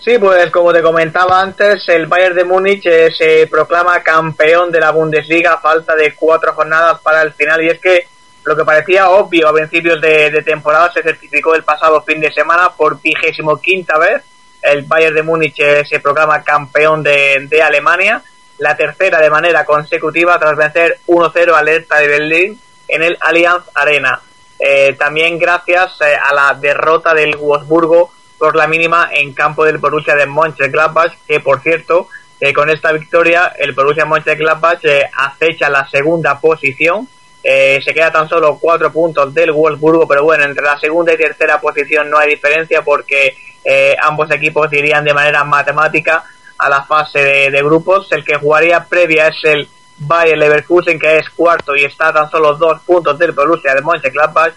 Sí, 0.04 0.18
pues 0.20 0.52
como 0.52 0.74
te 0.74 0.82
comentaba 0.82 1.40
antes, 1.40 1.88
el 1.88 2.08
Bayern 2.08 2.36
de 2.36 2.44
Múnich 2.44 2.86
eh, 2.86 3.10
se 3.18 3.48
proclama 3.48 4.04
campeón 4.04 4.70
de 4.70 4.82
la 4.82 4.92
Bundesliga 4.92 5.54
a 5.54 5.62
falta 5.62 5.96
de 5.96 6.14
cuatro 6.14 6.54
jornadas 6.54 7.00
para 7.00 7.22
el 7.22 7.32
final 7.32 7.64
y 7.64 7.70
es 7.70 7.80
que 7.80 8.08
lo 8.44 8.54
que 8.54 8.66
parecía 8.66 9.10
obvio 9.10 9.48
a 9.48 9.54
principios 9.54 10.02
de, 10.02 10.44
temporada 10.44 10.92
se 10.92 11.04
certificó 11.04 11.56
el 11.56 11.64
pasado 11.64 12.02
fin 12.02 12.20
de 12.20 12.34
semana 12.34 12.72
por 12.76 13.02
vigésimo 13.02 13.62
quinta 13.62 13.98
vez. 13.98 14.24
El 14.62 14.82
Bayern 14.82 15.16
de 15.16 15.24
Múnich 15.24 15.58
eh, 15.60 15.86
se 15.90 16.02
proclama 16.02 16.44
campeón 16.44 17.02
de, 17.02 17.48
de, 17.50 17.62
Alemania, 17.62 18.22
la 18.58 18.76
tercera 18.76 19.22
de 19.22 19.30
manera 19.30 19.64
consecutiva 19.64 20.38
tras 20.38 20.58
vencer 20.58 21.00
1-0 21.08 21.54
al 21.54 21.70
Hertha 21.70 22.00
de 22.00 22.08
Berlín 22.10 22.62
en 22.90 23.04
el 23.04 23.18
Allianz 23.22 23.64
Arena. 23.74 24.22
Eh, 24.60 24.98
también 25.00 25.40
gracias 25.40 25.98
a 26.02 26.34
la 26.34 26.54
derrota 26.60 27.14
del 27.14 27.38
Wolfsburgo 27.38 28.12
por 28.44 28.58
la 28.58 28.68
mínima 28.68 29.10
en 29.12 29.34
campo 29.34 29.64
del 29.64 29.78
Borussia 29.78 30.16
de 30.16 30.26
Mönchengladbach, 30.26 31.14
que 31.26 31.40
por 31.40 31.62
cierto, 31.62 32.10
con 32.54 32.70
esta 32.70 32.92
victoria 32.92 33.54
el 33.58 33.72
Borussia 33.72 34.06
Mönchengladbach 34.06 34.82
acecha 35.18 35.70
la 35.70 35.88
segunda 35.88 36.40
posición 36.42 37.08
eh, 37.44 37.82
se 37.84 37.94
queda 37.94 38.10
tan 38.10 38.30
solo 38.30 38.58
cuatro 38.58 38.92
puntos 38.92 39.34
del 39.34 39.52
Wolfsburgo, 39.52 40.08
pero 40.08 40.24
bueno, 40.24 40.46
entre 40.46 40.64
la 40.64 40.80
segunda 40.80 41.14
y 41.14 41.18
tercera 41.18 41.60
posición 41.60 42.10
no 42.10 42.18
hay 42.18 42.30
diferencia 42.30 42.82
porque 42.82 43.36
eh, 43.66 43.96
ambos 44.02 44.32
equipos 44.32 44.72
irían 44.72 45.04
de 45.04 45.14
manera 45.14 45.44
matemática 45.44 46.24
a 46.58 46.70
la 46.70 46.84
fase 46.84 47.52
de, 47.52 47.64
grupos. 47.64 48.10
El 48.12 48.24
que 48.24 48.38
jugaría 48.38 48.86
previa 48.86 49.28
es 49.28 49.44
el 49.44 49.68
Bayer 49.98 50.38
Leverkusen, 50.38 50.98
que 50.98 51.18
es 51.18 51.30
cuarto 51.32 51.76
y 51.76 51.84
está 51.84 52.14
tan 52.14 52.32
solo 52.32 52.56
dos 52.56 52.80
puntos 52.82 53.20
del 53.20 53.34
Borussia 53.34 53.74
de 53.74 53.82
Mönchengladbach. 53.82 54.54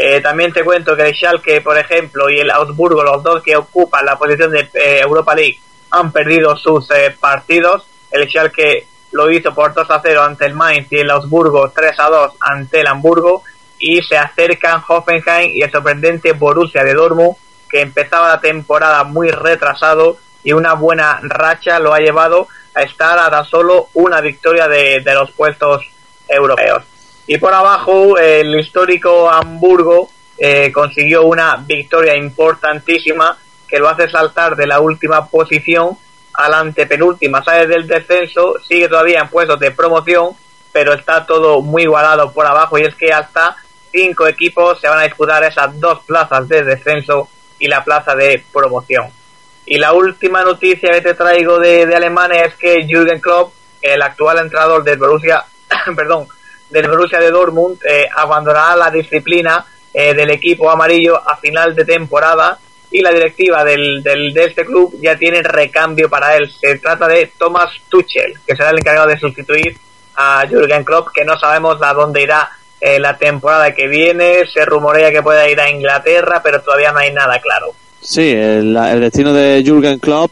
Eh, 0.00 0.20
también 0.20 0.52
te 0.52 0.62
cuento 0.62 0.94
que 0.94 1.02
el 1.02 1.14
Schalke, 1.14 1.60
por 1.60 1.76
ejemplo, 1.76 2.30
y 2.30 2.38
el 2.38 2.52
Augsburgo, 2.52 3.02
los 3.02 3.20
dos 3.20 3.42
que 3.42 3.56
ocupan 3.56 4.06
la 4.06 4.16
posición 4.16 4.52
de 4.52 4.70
eh, 4.74 5.00
Europa 5.00 5.34
League, 5.34 5.58
han 5.90 6.12
perdido 6.12 6.56
sus 6.56 6.86
partidos. 7.18 7.84
El 8.12 8.28
Schalke 8.28 8.86
lo 9.10 9.28
hizo 9.30 9.52
por 9.54 9.74
2 9.74 9.90
a 9.90 10.00
0 10.00 10.22
ante 10.22 10.46
el 10.46 10.54
Mainz 10.54 10.86
y 10.92 10.98
el 10.98 11.10
Augsburgo 11.10 11.70
3 11.70 11.98
a 11.98 12.10
2 12.10 12.32
ante 12.40 12.80
el 12.80 12.86
Hamburgo 12.86 13.42
y 13.78 14.00
se 14.02 14.16
acercan 14.16 14.82
Hoffenheim 14.86 15.50
y 15.52 15.62
el 15.62 15.70
sorprendente 15.72 16.32
Borussia 16.32 16.84
de 16.84 16.94
Dortmund 16.94 17.36
que 17.68 17.80
empezaba 17.80 18.28
la 18.28 18.40
temporada 18.40 19.02
muy 19.04 19.30
retrasado 19.30 20.18
y 20.42 20.52
una 20.52 20.74
buena 20.74 21.18
racha 21.22 21.78
lo 21.78 21.92
ha 21.92 21.98
llevado 21.98 22.48
a 22.74 22.82
estar 22.82 23.18
a 23.18 23.44
solo 23.44 23.88
una 23.94 24.20
victoria 24.20 24.68
de, 24.68 25.02
los 25.14 25.32
puestos 25.32 25.84
europeos. 26.28 26.84
Y 27.28 27.36
por 27.36 27.52
abajo 27.52 28.16
el 28.16 28.58
histórico 28.58 29.30
Hamburgo 29.30 30.10
eh, 30.38 30.72
consiguió 30.72 31.24
una 31.24 31.56
victoria 31.56 32.16
importantísima 32.16 33.36
que 33.68 33.78
lo 33.78 33.86
hace 33.86 34.08
saltar 34.08 34.56
de 34.56 34.66
la 34.66 34.80
última 34.80 35.28
posición 35.28 35.98
a 36.32 36.48
la 36.48 36.60
antepenúltima, 36.60 37.44
sale 37.44 37.66
del 37.66 37.86
descenso, 37.86 38.54
sigue 38.66 38.88
todavía 38.88 39.20
en 39.20 39.28
puestos 39.28 39.60
de 39.60 39.72
promoción, 39.72 40.30
pero 40.72 40.94
está 40.94 41.26
todo 41.26 41.60
muy 41.60 41.82
igualado 41.82 42.32
por 42.32 42.46
abajo 42.46 42.78
y 42.78 42.82
es 42.82 42.94
que 42.94 43.12
hasta 43.12 43.56
cinco 43.92 44.26
equipos 44.26 44.80
se 44.80 44.88
van 44.88 45.00
a 45.00 45.02
disputar 45.02 45.44
esas 45.44 45.78
dos 45.78 46.00
plazas 46.06 46.48
de 46.48 46.62
descenso 46.62 47.28
y 47.58 47.68
la 47.68 47.84
plaza 47.84 48.14
de 48.14 48.42
promoción. 48.50 49.06
Y 49.66 49.76
la 49.76 49.92
última 49.92 50.42
noticia 50.44 50.92
que 50.92 51.02
te 51.02 51.12
traigo 51.12 51.58
de, 51.58 51.94
Alemania 51.94 52.46
es 52.46 52.54
que 52.54 52.86
Jürgen 52.86 53.20
Klopp, 53.20 53.52
el 53.82 54.00
actual 54.00 54.38
entrenador 54.38 54.82
del 54.82 54.98
Borussia, 54.98 55.44
perdón, 55.94 56.26
del 56.70 56.88
Borussia 56.88 57.18
de 57.18 57.30
Dortmund, 57.30 57.78
eh, 57.84 58.06
abandonará 58.14 58.76
la 58.76 58.90
disciplina 58.90 59.64
eh, 59.92 60.14
del 60.14 60.30
equipo 60.30 60.70
amarillo 60.70 61.16
a 61.16 61.36
final 61.36 61.74
de 61.74 61.84
temporada 61.84 62.58
y 62.90 63.00
la 63.00 63.10
directiva 63.10 63.64
del, 63.64 64.02
del, 64.02 64.32
de 64.32 64.44
este 64.44 64.64
club 64.64 64.94
ya 65.00 65.16
tiene 65.16 65.42
recambio 65.42 66.08
para 66.08 66.36
él. 66.36 66.50
Se 66.50 66.78
trata 66.78 67.06
de 67.06 67.32
Thomas 67.38 67.70
Tuchel, 67.88 68.34
que 68.46 68.56
será 68.56 68.70
el 68.70 68.78
encargado 68.78 69.08
de 69.08 69.18
sustituir 69.18 69.76
a 70.16 70.44
Jürgen 70.48 70.84
Klopp, 70.84 71.08
que 71.14 71.24
no 71.24 71.38
sabemos 71.38 71.80
a 71.82 71.92
dónde 71.92 72.22
irá 72.22 72.50
eh, 72.80 72.98
la 72.98 73.16
temporada 73.16 73.72
que 73.74 73.88
viene. 73.88 74.42
Se 74.52 74.64
rumorea 74.64 75.10
que 75.10 75.22
pueda 75.22 75.48
ir 75.48 75.60
a 75.60 75.70
Inglaterra, 75.70 76.40
pero 76.42 76.60
todavía 76.62 76.92
no 76.92 76.98
hay 76.98 77.12
nada 77.12 77.40
claro. 77.40 77.74
Sí, 78.00 78.30
el, 78.32 78.74
destino 79.00 79.32
de 79.32 79.62
Jürgen 79.64 79.98
Klopp 79.98 80.30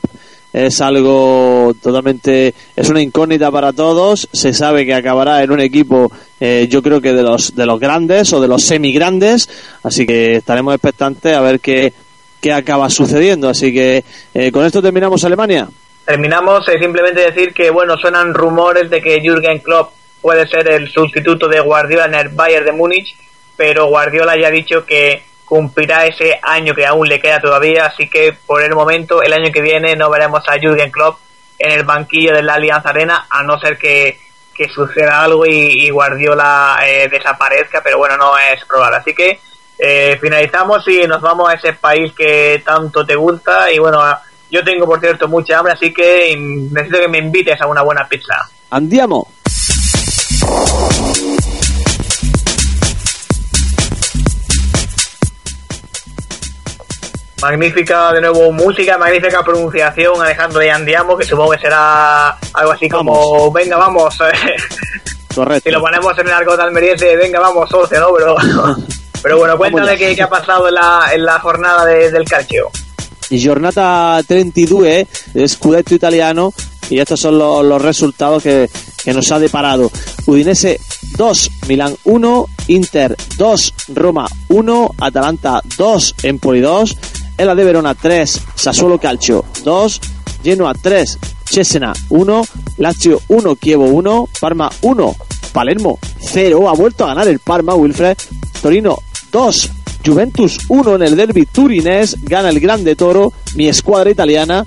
es 0.56 0.80
algo 0.80 1.74
totalmente 1.82 2.54
es 2.74 2.88
una 2.88 3.02
incógnita 3.02 3.50
para 3.50 3.72
todos 3.72 4.28
se 4.32 4.54
sabe 4.54 4.86
que 4.86 4.94
acabará 4.94 5.42
en 5.42 5.50
un 5.50 5.60
equipo 5.60 6.10
eh, 6.40 6.66
yo 6.70 6.82
creo 6.82 7.00
que 7.00 7.12
de 7.12 7.22
los 7.22 7.54
de 7.54 7.66
los 7.66 7.78
grandes 7.78 8.32
o 8.32 8.40
de 8.40 8.48
los 8.48 8.64
semi 8.64 8.92
grandes 8.92 9.48
así 9.82 10.06
que 10.06 10.36
estaremos 10.36 10.74
expectantes 10.74 11.36
a 11.36 11.40
ver 11.40 11.60
qué 11.60 11.92
qué 12.40 12.52
acaba 12.52 12.88
sucediendo. 12.90 13.48
Así 13.48 13.72
que 13.72 14.04
eh, 14.34 14.52
con 14.52 14.64
esto 14.64 14.82
terminamos 14.82 15.24
Alemania. 15.24 15.68
Terminamos 16.04 16.68
eh, 16.68 16.78
simplemente 16.78 17.20
decir 17.20 17.52
que 17.52 17.70
bueno 17.70 17.96
suenan 17.96 18.34
rumores 18.34 18.88
de 18.90 19.02
que 19.02 19.20
Jürgen 19.20 19.58
Klopp 19.58 19.92
puede 20.20 20.46
ser 20.46 20.68
el 20.68 20.88
sustituto 20.90 21.48
de 21.48 21.60
Guardiola 21.60 22.06
en 22.06 22.14
el 22.14 22.28
Bayern 22.28 22.66
de 22.66 22.72
Múnich, 22.72 23.16
pero 23.56 23.86
Guardiola 23.86 24.38
ya 24.40 24.48
ha 24.48 24.52
dicho 24.52 24.84
que 24.84 25.24
cumplirá 25.46 26.04
ese 26.04 26.38
año 26.42 26.74
que 26.74 26.84
aún 26.84 27.08
le 27.08 27.20
queda 27.20 27.40
todavía, 27.40 27.86
así 27.86 28.10
que 28.10 28.36
por 28.46 28.62
el 28.62 28.74
momento 28.74 29.22
el 29.22 29.32
año 29.32 29.50
que 29.52 29.62
viene 29.62 29.96
no 29.96 30.10
veremos 30.10 30.42
a 30.48 30.58
Jürgen 30.58 30.90
Klopp 30.90 31.20
en 31.58 31.70
el 31.70 31.84
banquillo 31.84 32.34
de 32.34 32.42
la 32.42 32.54
Alianza 32.54 32.90
Arena, 32.90 33.26
a 33.30 33.42
no 33.42 33.58
ser 33.58 33.78
que, 33.78 34.18
suceda 34.74 35.22
algo 35.22 35.46
y, 35.46 35.88
Guardiola 35.90 36.78
eh, 36.84 37.08
desaparezca, 37.10 37.80
pero 37.82 37.98
bueno, 37.98 38.16
no 38.16 38.36
es 38.38 38.64
probable. 38.64 38.96
Así 38.96 39.14
que 39.14 39.38
eh, 39.78 40.18
finalizamos 40.20 40.86
y 40.88 41.06
nos 41.06 41.20
vamos 41.20 41.50
a 41.50 41.54
ese 41.54 41.74
país 41.74 42.12
que 42.14 42.62
tanto 42.64 43.04
te 43.04 43.14
gusta. 43.14 43.70
Y 43.70 43.78
bueno, 43.78 44.02
yo 44.50 44.64
tengo 44.64 44.86
por 44.86 45.00
cierto 45.00 45.28
mucha 45.28 45.58
hambre, 45.58 45.74
así 45.74 45.92
que 45.92 46.34
necesito 46.36 47.00
que 47.00 47.08
me 47.08 47.18
invites 47.18 47.60
a 47.60 47.66
una 47.66 47.82
buena 47.82 48.08
pizza. 48.08 48.48
Andiamo. 48.70 49.28
Magnífica, 57.42 58.12
de 58.12 58.20
nuevo, 58.22 58.50
música, 58.50 58.96
magnífica 58.96 59.42
pronunciación, 59.42 60.20
Alejandro 60.20 60.64
y 60.64 60.68
Andiamo, 60.68 61.16
que 61.18 61.24
supongo 61.24 61.50
que 61.50 61.58
será 61.58 62.30
algo 62.54 62.72
así 62.72 62.88
como, 62.88 63.52
venga, 63.52 63.76
vamos. 63.76 64.18
Correcto. 65.34 65.68
Si 65.68 65.70
lo 65.70 65.82
ponemos 65.82 66.18
en 66.18 66.26
el 66.28 66.32
argot 66.32 66.58
almeriense, 66.58 67.14
venga, 67.14 67.40
vamos, 67.40 67.68
socio, 67.68 68.00
¿no? 68.00 68.08
Pero, 68.16 68.36
pero 69.22 69.38
bueno, 69.38 69.58
cuéntame 69.58 69.98
qué, 69.98 70.16
qué, 70.16 70.22
ha 70.22 70.30
pasado 70.30 70.68
en 70.68 70.74
la, 70.74 71.10
en 71.12 71.26
la 71.26 71.38
jornada 71.38 71.84
de, 71.84 72.10
del 72.10 72.24
calcio. 72.24 72.70
Giornata 73.28 74.22
32, 74.26 75.06
Scudetto 75.46 75.94
italiano, 75.94 76.54
y 76.88 77.00
estos 77.00 77.20
son 77.20 77.38
los, 77.38 77.64
los 77.64 77.82
resultados 77.82 78.42
que, 78.42 78.70
que, 79.04 79.12
nos 79.12 79.30
ha 79.30 79.38
deparado. 79.38 79.90
Udinese 80.26 80.80
2, 81.18 81.50
Milán 81.68 81.96
1, 82.04 82.46
Inter 82.68 83.16
2, 83.36 83.74
Roma 83.88 84.26
1, 84.48 84.94
Atalanta 84.98 85.60
2, 85.76 86.14
Empoli 86.22 86.60
2, 86.60 86.96
Ela 87.38 87.54
de 87.54 87.64
Verona 87.64 87.94
3, 87.94 88.40
Sassuolo 88.54 88.98
Calcio 88.98 89.44
2, 89.62 90.00
Genoa 90.42 90.74
3, 90.74 91.18
Cesena 91.44 91.92
1, 92.08 92.46
Lazio 92.78 93.20
1, 93.28 93.56
Chievo 93.56 93.86
1, 93.86 94.28
Parma 94.40 94.70
1, 94.82 95.16
Palermo 95.52 95.98
0, 96.18 96.68
ha 96.68 96.72
vuelto 96.72 97.04
a 97.04 97.08
ganar 97.08 97.28
el 97.28 97.38
Parma, 97.38 97.74
Wilfred, 97.74 98.16
Torino 98.60 98.98
2, 99.32 99.70
Juventus 100.04 100.58
1 100.68 100.96
en 100.96 101.02
el 101.02 101.16
derby 101.16 101.46
turinés, 101.46 102.16
gana 102.22 102.48
el 102.48 102.60
Grande 102.60 102.96
Toro, 102.96 103.32
mi 103.54 103.68
escuadra 103.68 104.10
italiana, 104.10 104.64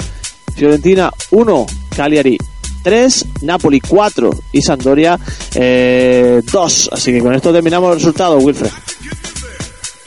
Fiorentina 0.54 1.12
1, 1.32 1.66
Cagliari 1.96 2.38
3, 2.84 3.26
Napoli 3.42 3.80
4 3.80 4.30
y 4.52 4.62
Sampdoria 4.62 5.20
eh, 5.56 6.42
2. 6.52 6.90
Así 6.92 7.12
que 7.12 7.20
con 7.20 7.34
esto 7.34 7.54
terminamos 7.54 7.90
los 7.90 7.98
resultados, 8.00 8.44
Wilfred. 8.44 8.72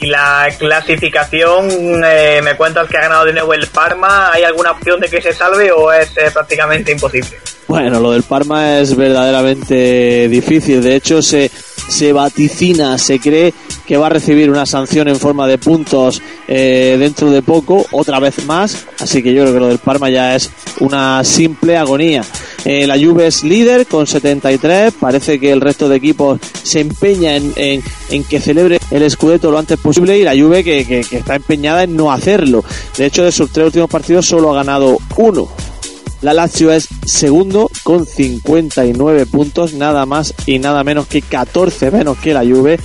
Y 0.03 0.07
la 0.07 0.49
clasificación, 0.57 2.03
eh, 2.05 2.41
me 2.43 2.57
cuentas 2.57 2.89
que 2.89 2.97
ha 2.97 3.01
ganado 3.03 3.23
de 3.23 3.31
nuevo 3.31 3.53
el 3.53 3.67
Parma. 3.67 4.33
¿Hay 4.33 4.43
alguna 4.43 4.71
opción 4.71 4.99
de 4.99 5.07
que 5.07 5.21
se 5.21 5.31
salve 5.31 5.71
o 5.71 5.93
es 5.93 6.09
eh, 6.17 6.29
prácticamente 6.33 6.91
imposible? 6.91 7.37
Bueno, 7.69 8.01
lo 8.01 8.11
del 8.11 8.23
Parma 8.23 8.79
es 8.79 8.97
verdaderamente 8.97 10.27
difícil. 10.27 10.83
De 10.83 10.95
hecho, 10.95 11.21
se, 11.21 11.49
se 11.87 12.13
vaticina, 12.13 12.97
se 12.97 13.19
cree 13.19 13.53
que 13.85 13.97
va 13.97 14.07
a 14.07 14.09
recibir 14.09 14.49
una 14.49 14.65
sanción 14.65 15.07
en 15.07 15.17
forma 15.17 15.47
de 15.47 15.57
puntos 15.57 16.21
eh, 16.47 16.95
dentro 16.99 17.31
de 17.31 17.41
poco, 17.41 17.85
otra 17.91 18.19
vez 18.19 18.45
más. 18.45 18.85
Así 18.99 19.21
que 19.21 19.33
yo 19.33 19.43
creo 19.43 19.53
que 19.53 19.59
lo 19.59 19.67
del 19.67 19.79
Parma 19.79 20.09
ya 20.09 20.35
es 20.35 20.49
una 20.79 21.23
simple 21.23 21.77
agonía. 21.77 22.23
Eh, 22.65 22.87
la 22.87 22.97
Juve 22.97 23.27
es 23.27 23.43
líder 23.43 23.85
con 23.87 24.07
73. 24.07 24.93
Parece 24.99 25.39
que 25.39 25.51
el 25.51 25.61
resto 25.61 25.89
de 25.89 25.97
equipos 25.97 26.39
se 26.63 26.79
empeña 26.79 27.35
en, 27.35 27.53
en, 27.55 28.23
que 28.23 28.39
celebre 28.39 28.79
el 28.89 29.09
Scudetto 29.09 29.51
lo 29.51 29.59
antes 29.59 29.79
posible 29.79 30.17
y 30.17 30.23
la 30.23 30.31
Juve 30.31 30.63
que, 30.63 30.85
que, 30.85 31.01
que 31.01 31.17
está 31.17 31.35
empeñada 31.35 31.83
en 31.83 31.95
no 31.95 32.11
hacerlo. 32.11 32.63
De 32.97 33.05
hecho, 33.05 33.23
de 33.23 33.31
sus 33.31 33.51
tres 33.51 33.67
últimos 33.67 33.89
partidos 33.89 34.25
solo 34.25 34.51
ha 34.51 34.55
ganado 34.55 34.97
uno. 35.17 35.49
La 36.23 36.33
Lazio 36.33 36.71
es 36.71 36.87
segundo 37.05 37.69
con 37.83 38.05
59 38.05 39.25
puntos, 39.25 39.73
nada 39.73 40.05
más 40.05 40.33
y 40.45 40.57
nada 40.57 40.81
menos 40.85 41.05
que 41.05 41.21
14 41.21 41.91
menos 41.91 42.17
que 42.17 42.33
la 42.33 42.45
Juve. 42.45 42.79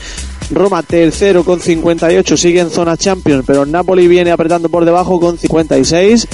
Roma 0.50 0.82
tercero 0.82 1.44
con 1.44 1.60
58, 1.60 2.36
sigue 2.36 2.58
en 2.58 2.70
zona 2.70 2.96
Champions, 2.96 3.44
pero 3.46 3.64
Napoli 3.64 4.08
viene 4.08 4.32
apretando 4.32 4.68
por 4.68 4.84
debajo 4.84 5.20
con 5.20 5.38
56. 5.38 6.26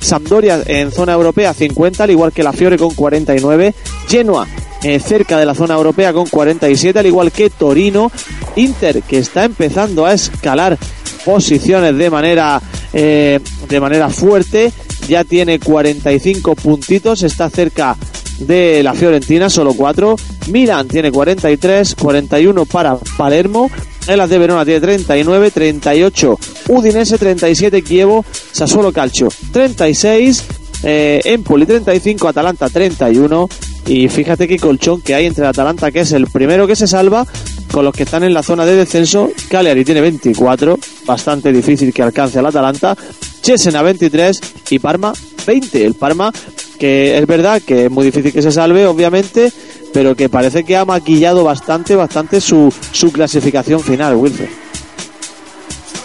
Sampdoria 0.00 0.60
en 0.66 0.92
zona 0.92 1.14
europea 1.14 1.54
50, 1.54 2.04
al 2.04 2.10
igual 2.10 2.30
que 2.30 2.42
la 2.42 2.52
Fiore 2.52 2.76
con 2.76 2.92
49. 2.92 3.74
Genoa 4.06 4.46
eh, 4.82 5.00
cerca 5.00 5.38
de 5.38 5.46
la 5.46 5.54
zona 5.54 5.76
europea 5.76 6.12
con 6.12 6.26
47, 6.26 6.98
al 6.98 7.06
igual 7.06 7.32
que 7.32 7.48
Torino. 7.48 8.12
Inter 8.56 9.02
que 9.02 9.16
está 9.16 9.44
empezando 9.44 10.04
a 10.04 10.12
escalar 10.12 10.76
posiciones 11.24 11.96
de 11.96 12.10
manera 12.10 12.60
eh, 12.92 13.40
de 13.66 13.80
manera 13.80 14.10
fuerte 14.10 14.72
ya 15.10 15.24
tiene 15.24 15.58
45 15.58 16.54
puntitos 16.54 17.24
está 17.24 17.50
cerca 17.50 17.96
de 18.38 18.82
la 18.82 18.94
Fiorentina 18.94 19.50
solo 19.50 19.74
4 19.74 20.16
Milan 20.46 20.86
tiene 20.86 21.10
43 21.10 21.96
41 21.96 22.64
para 22.64 22.96
Palermo 22.96 23.68
el 24.06 24.28
de 24.28 24.38
Verona 24.38 24.64
tiene 24.64 24.80
39 24.80 25.50
38 25.50 26.38
Udinese 26.68 27.18
37 27.18 27.82
Chievo 27.82 28.24
Sassuolo 28.52 28.92
Calcio 28.92 29.28
36 29.52 30.44
eh, 30.84 31.20
Empoli 31.24 31.66
35 31.66 32.28
Atalanta 32.28 32.68
31 32.68 33.48
y 33.86 34.08
fíjate 34.08 34.46
qué 34.46 34.58
colchón 34.58 35.02
que 35.02 35.16
hay 35.16 35.26
entre 35.26 35.42
el 35.42 35.50
Atalanta 35.50 35.90
que 35.90 36.00
es 36.00 36.12
el 36.12 36.28
primero 36.28 36.68
que 36.68 36.76
se 36.76 36.86
salva 36.86 37.26
con 37.72 37.84
los 37.84 37.94
que 37.94 38.02
están 38.02 38.24
en 38.24 38.34
la 38.34 38.42
zona 38.42 38.64
de 38.64 38.76
descenso. 38.76 39.30
Cagliari 39.48 39.84
tiene 39.84 40.00
24, 40.00 40.78
bastante 41.06 41.52
difícil 41.52 41.92
que 41.92 42.02
alcance 42.02 42.38
al 42.38 42.46
Atalanta. 42.46 42.96
Cesena 43.42 43.82
23 43.82 44.40
y 44.70 44.78
Parma 44.78 45.12
20. 45.46 45.84
El 45.84 45.94
Parma, 45.94 46.32
que 46.78 47.18
es 47.18 47.26
verdad 47.26 47.60
que 47.60 47.86
es 47.86 47.90
muy 47.90 48.04
difícil 48.04 48.32
que 48.32 48.42
se 48.42 48.52
salve, 48.52 48.86
obviamente, 48.86 49.52
pero 49.92 50.14
que 50.14 50.28
parece 50.28 50.64
que 50.64 50.76
ha 50.76 50.84
maquillado 50.84 51.44
bastante, 51.44 51.96
bastante 51.96 52.40
su, 52.40 52.72
su 52.92 53.12
clasificación 53.12 53.80
final, 53.80 54.16
Wilfred. 54.16 54.48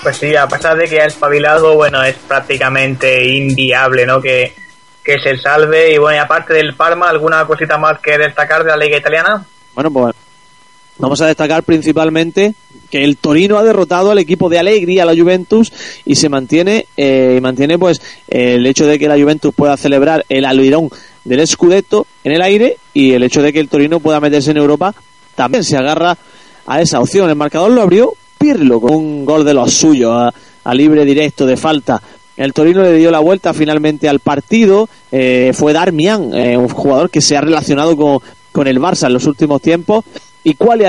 Pues 0.02 0.18
sí, 0.18 0.36
a 0.36 0.48
pesar 0.48 0.78
de 0.78 0.88
que 0.88 1.02
ha 1.02 1.06
espabilado, 1.06 1.76
bueno, 1.76 2.04
es 2.04 2.16
prácticamente 2.16 3.26
inviable, 3.26 4.06
¿no? 4.06 4.22
Que, 4.22 4.54
que 5.04 5.20
se 5.20 5.38
salve. 5.38 5.94
Y 5.94 5.98
bueno, 5.98 6.18
y 6.18 6.20
aparte 6.20 6.54
del 6.54 6.76
Parma, 6.76 7.10
¿alguna 7.10 7.46
cosita 7.46 7.78
más 7.78 8.00
que 8.00 8.18
destacar 8.18 8.64
de 8.64 8.70
la 8.70 8.78
Liga 8.78 8.98
Italiana? 8.98 9.46
Bueno, 9.74 9.92
pues 9.92 10.16
Vamos 10.98 11.20
a 11.22 11.28
destacar 11.28 11.64
principalmente 11.64 12.56
que 12.90 13.04
el 13.04 13.18
Torino 13.18 13.58
ha 13.58 13.64
derrotado 13.64 14.12
al 14.12 14.20
equipo 14.20 14.48
de 14.48 14.60
Alegría, 14.60 15.06
la 15.06 15.16
Juventus, 15.16 15.74
y 16.06 16.16
se 16.16 16.30
mantiene, 16.30 16.86
eh, 16.96 17.40
mantiene 17.42 17.78
pues 17.78 18.02
el 18.28 18.66
hecho 18.66 18.86
de 18.86 18.98
que 18.98 19.08
la 19.08 19.20
Juventus 19.20 19.54
pueda 19.54 19.76
celebrar 19.76 20.26
el 20.30 20.46
alirón 20.46 20.90
del 21.26 21.46
Scudetto 21.46 22.08
en 22.24 22.32
el 22.32 22.42
aire 22.42 22.78
y 22.94 23.12
el 23.12 23.24
hecho 23.24 23.42
de 23.42 23.52
que 23.52 23.60
el 23.60 23.68
Torino 23.68 24.00
pueda 24.00 24.20
meterse 24.20 24.52
en 24.52 24.58
Europa 24.58 24.96
también 25.36 25.64
se 25.64 25.76
agarra 25.76 26.18
a 26.66 26.82
esa 26.82 27.02
opción. 27.02 27.30
El 27.30 27.36
marcador 27.36 27.72
lo 27.72 27.82
abrió 27.82 28.14
Pirlo 28.38 28.80
con 28.80 28.94
un 28.94 29.26
gol 29.26 29.44
de 29.44 29.54
los 29.54 29.74
suyos 29.74 30.14
a, 30.14 30.34
a 30.64 30.74
libre 30.74 31.04
directo 31.04 31.46
de 31.46 31.58
falta. 31.58 32.02
El 32.38 32.54
Torino 32.54 32.84
le 32.84 32.94
dio 32.94 33.12
la 33.12 33.20
vuelta 33.20 33.54
finalmente 33.54 34.10
al 34.10 34.20
partido. 34.20 34.90
Eh, 35.12 35.52
fue 35.54 35.74
Darmian, 35.74 36.34
eh, 36.34 36.58
un 36.58 36.68
jugador 36.68 37.10
que 37.10 37.22
se 37.22 37.38
ha 37.38 37.42
relacionado 37.42 37.96
con, 37.96 38.20
con 38.52 38.68
el 38.68 38.80
Barça 38.80 39.08
en 39.08 39.14
los 39.14 39.26
últimos 39.26 39.62
tiempos 39.62 40.04
y 40.46 40.54
Cuali 40.54 40.86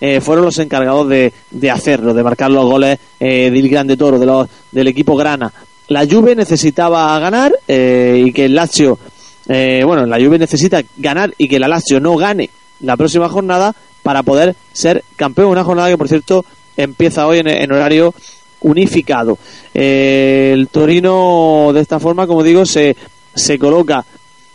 eh, 0.00 0.20
fueron 0.20 0.44
los 0.44 0.58
encargados 0.58 1.08
de, 1.08 1.32
de, 1.50 1.70
hacerlo, 1.70 2.12
de 2.12 2.22
marcar 2.22 2.50
los 2.50 2.64
goles 2.64 2.98
eh, 3.18 3.50
del 3.50 3.68
Grande 3.68 3.96
Toro, 3.96 4.18
de 4.18 4.26
los, 4.26 4.48
del 4.72 4.88
equipo 4.88 5.16
Grana. 5.16 5.52
La 5.88 6.06
Juve 6.06 6.34
necesitaba 6.34 7.18
ganar 7.18 7.52
eh, 7.66 8.22
y 8.26 8.32
que 8.32 8.46
el 8.46 8.54
Lazio, 8.54 8.98
bueno, 9.46 10.06
la 10.06 10.18
Juve 10.18 10.38
necesita 10.38 10.82
ganar 10.96 11.32
y 11.38 11.48
que 11.48 11.58
la 11.58 11.68
Lazio 11.68 12.00
no 12.00 12.16
gane 12.16 12.50
la 12.80 12.96
próxima 12.96 13.28
jornada 13.28 13.74
para 14.02 14.22
poder 14.22 14.56
ser 14.72 15.04
campeón. 15.16 15.50
Una 15.50 15.64
jornada 15.64 15.88
que, 15.88 15.98
por 15.98 16.08
cierto, 16.08 16.44
empieza 16.76 17.26
hoy 17.26 17.38
en, 17.38 17.48
en 17.48 17.72
horario 17.72 18.14
unificado. 18.60 19.38
El 19.74 20.68
Torino, 20.68 21.70
de 21.72 21.80
esta 21.80 22.00
forma, 22.00 22.26
como 22.26 22.42
digo, 22.42 22.66
se, 22.66 22.96
se 23.34 23.58
coloca 23.58 24.04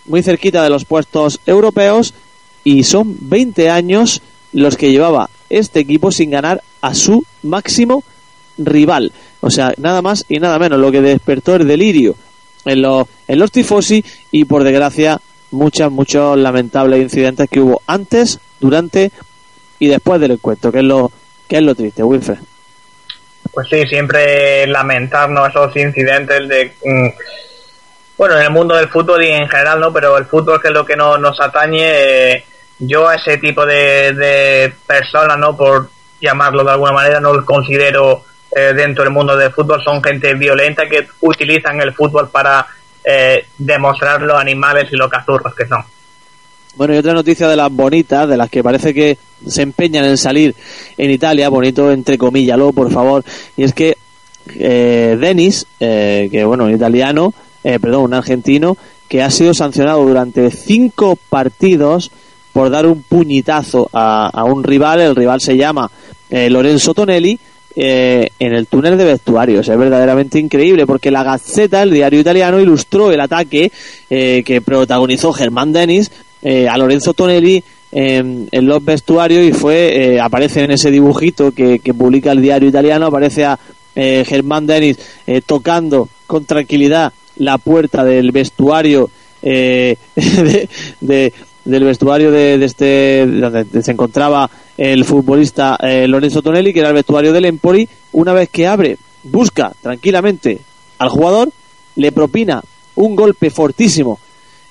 muy 0.05 0.23
cerquita 0.23 0.63
de 0.63 0.69
los 0.69 0.85
puestos 0.85 1.39
europeos 1.45 2.13
y 2.65 2.83
son 2.83 3.15
20 3.21 3.69
años 3.69 4.21
los 4.51 4.75
que 4.75 4.91
llevaba 4.91 5.29
este 5.49 5.79
equipo 5.79 6.11
sin 6.11 6.31
ganar 6.31 6.61
a 6.81 6.93
su 6.93 7.23
máximo 7.43 8.03
rival. 8.57 9.13
O 9.39 9.49
sea, 9.49 9.73
nada 9.77 10.01
más 10.01 10.25
y 10.27 10.39
nada 10.39 10.59
menos, 10.59 10.79
lo 10.79 10.91
que 10.91 11.01
despertó 11.01 11.55
el 11.55 11.67
delirio 11.67 12.15
en 12.65 12.81
los, 12.81 13.07
en 13.27 13.39
los 13.39 13.51
tifosi 13.51 14.03
y 14.31 14.45
por 14.45 14.63
desgracia 14.63 15.21
muchos, 15.51 15.91
muchos 15.91 16.37
lamentables 16.37 17.01
incidentes 17.01 17.47
que 17.49 17.59
hubo 17.61 17.81
antes, 17.85 18.39
durante 18.59 19.11
y 19.77 19.87
después 19.87 20.19
del 20.19 20.31
encuentro, 20.31 20.71
que 20.71 20.79
es 20.79 20.83
lo, 20.83 21.11
que 21.47 21.57
es 21.57 21.61
lo 21.61 21.75
triste, 21.75 22.03
Wilfred. 22.03 22.39
Pues 23.53 23.67
sí, 23.69 23.83
siempre 23.87 24.65
lamentarnos 24.65 25.49
esos 25.49 25.75
incidentes 25.77 26.49
de... 26.49 26.73
Mm, 26.83 27.09
bueno, 28.17 28.37
en 28.37 28.43
el 28.43 28.49
mundo 28.49 28.75
del 28.75 28.89
fútbol 28.89 29.23
y 29.23 29.27
en 29.27 29.47
general, 29.47 29.79
¿no? 29.79 29.93
Pero 29.93 30.17
el 30.17 30.25
fútbol 30.25 30.59
que 30.59 30.69
es 30.69 30.73
lo 30.73 30.83
que 30.83 30.95
no, 30.95 31.19
nos 31.19 31.39
atañe... 31.39 32.31
Eh, 32.31 32.43
yo 32.79 33.07
a 33.07 33.15
ese 33.15 33.37
tipo 33.37 33.65
de, 33.65 34.13
de 34.13 34.73
personas, 34.85 35.37
¿no? 35.37 35.55
Por 35.55 35.89
llamarlo 36.19 36.63
de 36.63 36.71
alguna 36.71 36.93
manera, 36.93 37.19
no 37.19 37.33
los 37.33 37.45
considero 37.45 38.23
eh, 38.55 38.73
dentro 38.75 39.03
del 39.03 39.13
mundo 39.13 39.35
del 39.35 39.51
fútbol. 39.51 39.81
Son 39.83 40.03
gente 40.03 40.33
violenta 40.33 40.87
que 40.89 41.07
utilizan 41.21 41.79
el 41.81 41.93
fútbol 41.93 42.29
para 42.29 42.65
eh, 43.03 43.45
demostrar 43.57 44.21
los 44.21 44.39
animales 44.39 44.91
y 44.91 44.95
los 44.95 45.09
cazurros 45.09 45.53
que 45.55 45.67
son. 45.67 45.83
Bueno, 46.75 46.93
y 46.93 46.97
otra 46.97 47.13
noticia 47.13 47.47
de 47.47 47.55
las 47.55 47.71
bonitas, 47.71 48.27
de 48.27 48.35
las 48.35 48.49
que 48.49 48.61
parece 48.61 48.93
que 48.93 49.17
se 49.47 49.61
empeñan 49.61 50.03
en 50.05 50.17
salir 50.17 50.53
en 50.97 51.09
Italia, 51.09 51.47
bonito 51.47 51.89
entre 51.89 52.17
comillas, 52.17 52.59
por 52.75 52.91
favor, 52.91 53.23
y 53.55 53.63
es 53.63 53.73
que 53.73 53.95
eh, 54.53 55.17
Denis, 55.19 55.65
eh, 55.79 56.27
que 56.29 56.43
bueno, 56.43 56.65
un 56.65 56.73
italiano, 56.73 57.33
eh, 57.63 57.79
perdón, 57.79 58.03
un 58.03 58.13
argentino, 58.13 58.77
que 59.07 59.23
ha 59.23 59.31
sido 59.31 59.53
sancionado 59.53 60.05
durante 60.05 60.51
cinco 60.51 61.17
partidos 61.29 62.11
por 62.55 62.69
dar 62.69 62.85
un 62.85 63.03
puñetazo 63.03 63.89
a, 63.91 64.29
a 64.29 64.45
un 64.45 64.63
rival, 64.63 65.01
el 65.01 65.13
rival 65.13 65.41
se 65.41 65.57
llama 65.57 65.91
eh, 66.29 66.49
Lorenzo 66.49 66.93
Tonelli, 66.93 67.37
eh, 67.77 68.29
en 68.39 68.53
el 68.53 68.67
túnel 68.67 68.97
de 68.97 69.03
vestuarios. 69.03 69.67
Es 69.67 69.77
verdaderamente 69.77 70.39
increíble 70.39 70.85
porque 70.85 71.11
la 71.11 71.25
Gazzetta, 71.25 71.83
el 71.83 71.91
diario 71.91 72.21
italiano, 72.21 72.57
ilustró 72.57 73.11
el 73.11 73.19
ataque 73.19 73.69
eh, 74.09 74.43
que 74.45 74.61
protagonizó 74.61 75.33
Germán 75.33 75.73
Denis 75.73 76.09
eh, 76.41 76.69
a 76.69 76.77
Lorenzo 76.77 77.13
Tonelli 77.13 77.61
en, 77.91 78.47
los 78.53 78.85
vestuarios 78.85 79.43
y 79.45 79.51
fue 79.51 80.17
aparece 80.21 80.63
en 80.63 80.71
ese 80.71 80.89
dibujito 80.89 81.51
que, 81.51 81.79
que, 81.79 81.93
publica 81.93 82.31
el 82.31 82.41
diario 82.41 82.69
italiano 82.69 83.07
aparece 83.07 83.43
a 83.43 83.59
Germán 83.93 84.65
Denis 84.65 84.97
tocando 85.45 86.07
con 86.27 86.45
tranquilidad 86.45 87.11
la 87.37 87.57
puerta 87.57 88.03
del 88.03 88.31
vestuario 88.31 89.09
de, 89.41 89.97
de, 90.99 91.33
del 91.65 91.83
vestuario 91.83 92.31
de, 92.31 92.63
este 92.63 93.25
donde 93.25 93.81
se 93.81 93.91
encontraba 93.91 94.49
el 94.77 95.03
futbolista 95.03 95.77
eh, 95.81 96.07
Lorenzo 96.07 96.41
Tonelli, 96.41 96.71
que 96.71 96.79
era 96.79 96.89
el 96.89 96.95
vestuario 96.95 97.33
del 97.33 97.45
Empoli, 97.45 97.87
una 98.13 98.33
vez 98.33 98.49
que 98.49 98.67
abre, 98.67 98.97
busca 99.23 99.73
tranquilamente 99.81 100.59
al 100.99 101.09
jugador, 101.09 101.49
le 101.95 102.11
propina 102.11 102.61
un 102.95 103.15
golpe 103.15 103.49
fortísimo 103.49 104.19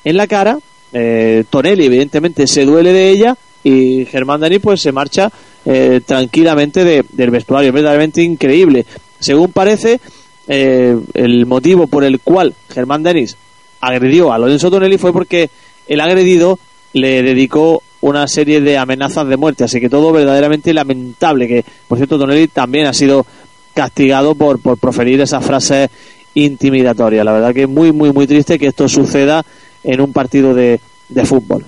en 0.05 0.17
la 0.17 0.27
cara, 0.27 0.59
eh, 0.93 1.45
Tonelli 1.51 1.87
evidentemente 1.87 2.47
se 2.47 2.65
duele 2.65 2.93
de 2.93 3.11
ella 3.11 3.37
y 3.65 4.05
Germán 4.07 4.41
Dani 4.41 4.59
pues 4.59 4.81
se 4.81 4.93
marcha 4.93 5.31
eh, 5.65 6.01
tranquilamente 6.05 6.85
del 6.85 7.31
vestuario, 7.31 7.73
verdaderamente 7.73 8.23
increíble. 8.23 8.85
Según 9.19 9.51
parece, 9.53 10.01
el 10.47 11.47
motivo 11.47 11.87
por 11.87 12.05
el 12.05 12.21
cual 12.21 12.55
Germán 12.69 13.03
Denis 13.03 13.39
agredió 13.81 14.31
a 14.31 14.39
Lorenzo 14.39 14.71
Tonelli 14.71 14.99
fue 14.99 15.15
porque 15.15 15.49
el 15.89 16.01
agredido 16.01 16.59
le 16.95 17.23
dedicó 17.23 17.83
una 18.01 18.27
serie 18.27 18.61
de 18.61 18.79
amenazas 18.79 19.27
de 19.29 19.37
muerte, 19.37 19.65
así 19.65 19.81
que 19.81 19.89
todo 19.89 20.13
verdaderamente 20.13 20.73
lamentable, 20.73 21.49
que 21.49 21.65
por 21.89 21.99
cierto 21.99 22.19
Tonelli 22.19 22.49
también 22.49 22.87
ha 22.87 22.93
sido 22.93 23.27
castigado 23.75 24.35
por, 24.35 24.61
por 24.61 24.79
proferir 24.79 25.21
esas 25.21 25.45
frases 25.45 25.91
intimidatorias. 26.35 27.25
La 27.25 27.33
verdad 27.33 27.55
que 27.55 27.63
es 27.63 27.69
muy, 27.69 27.93
muy, 27.93 28.13
muy 28.13 28.27
triste 28.27 28.59
que 28.59 28.69
esto 28.69 28.89
suceda 28.89 29.45
en 29.83 30.01
un 30.01 30.13
partido 30.13 30.55
de, 30.55 30.81
de 31.09 31.25
fútbol. 31.25 31.65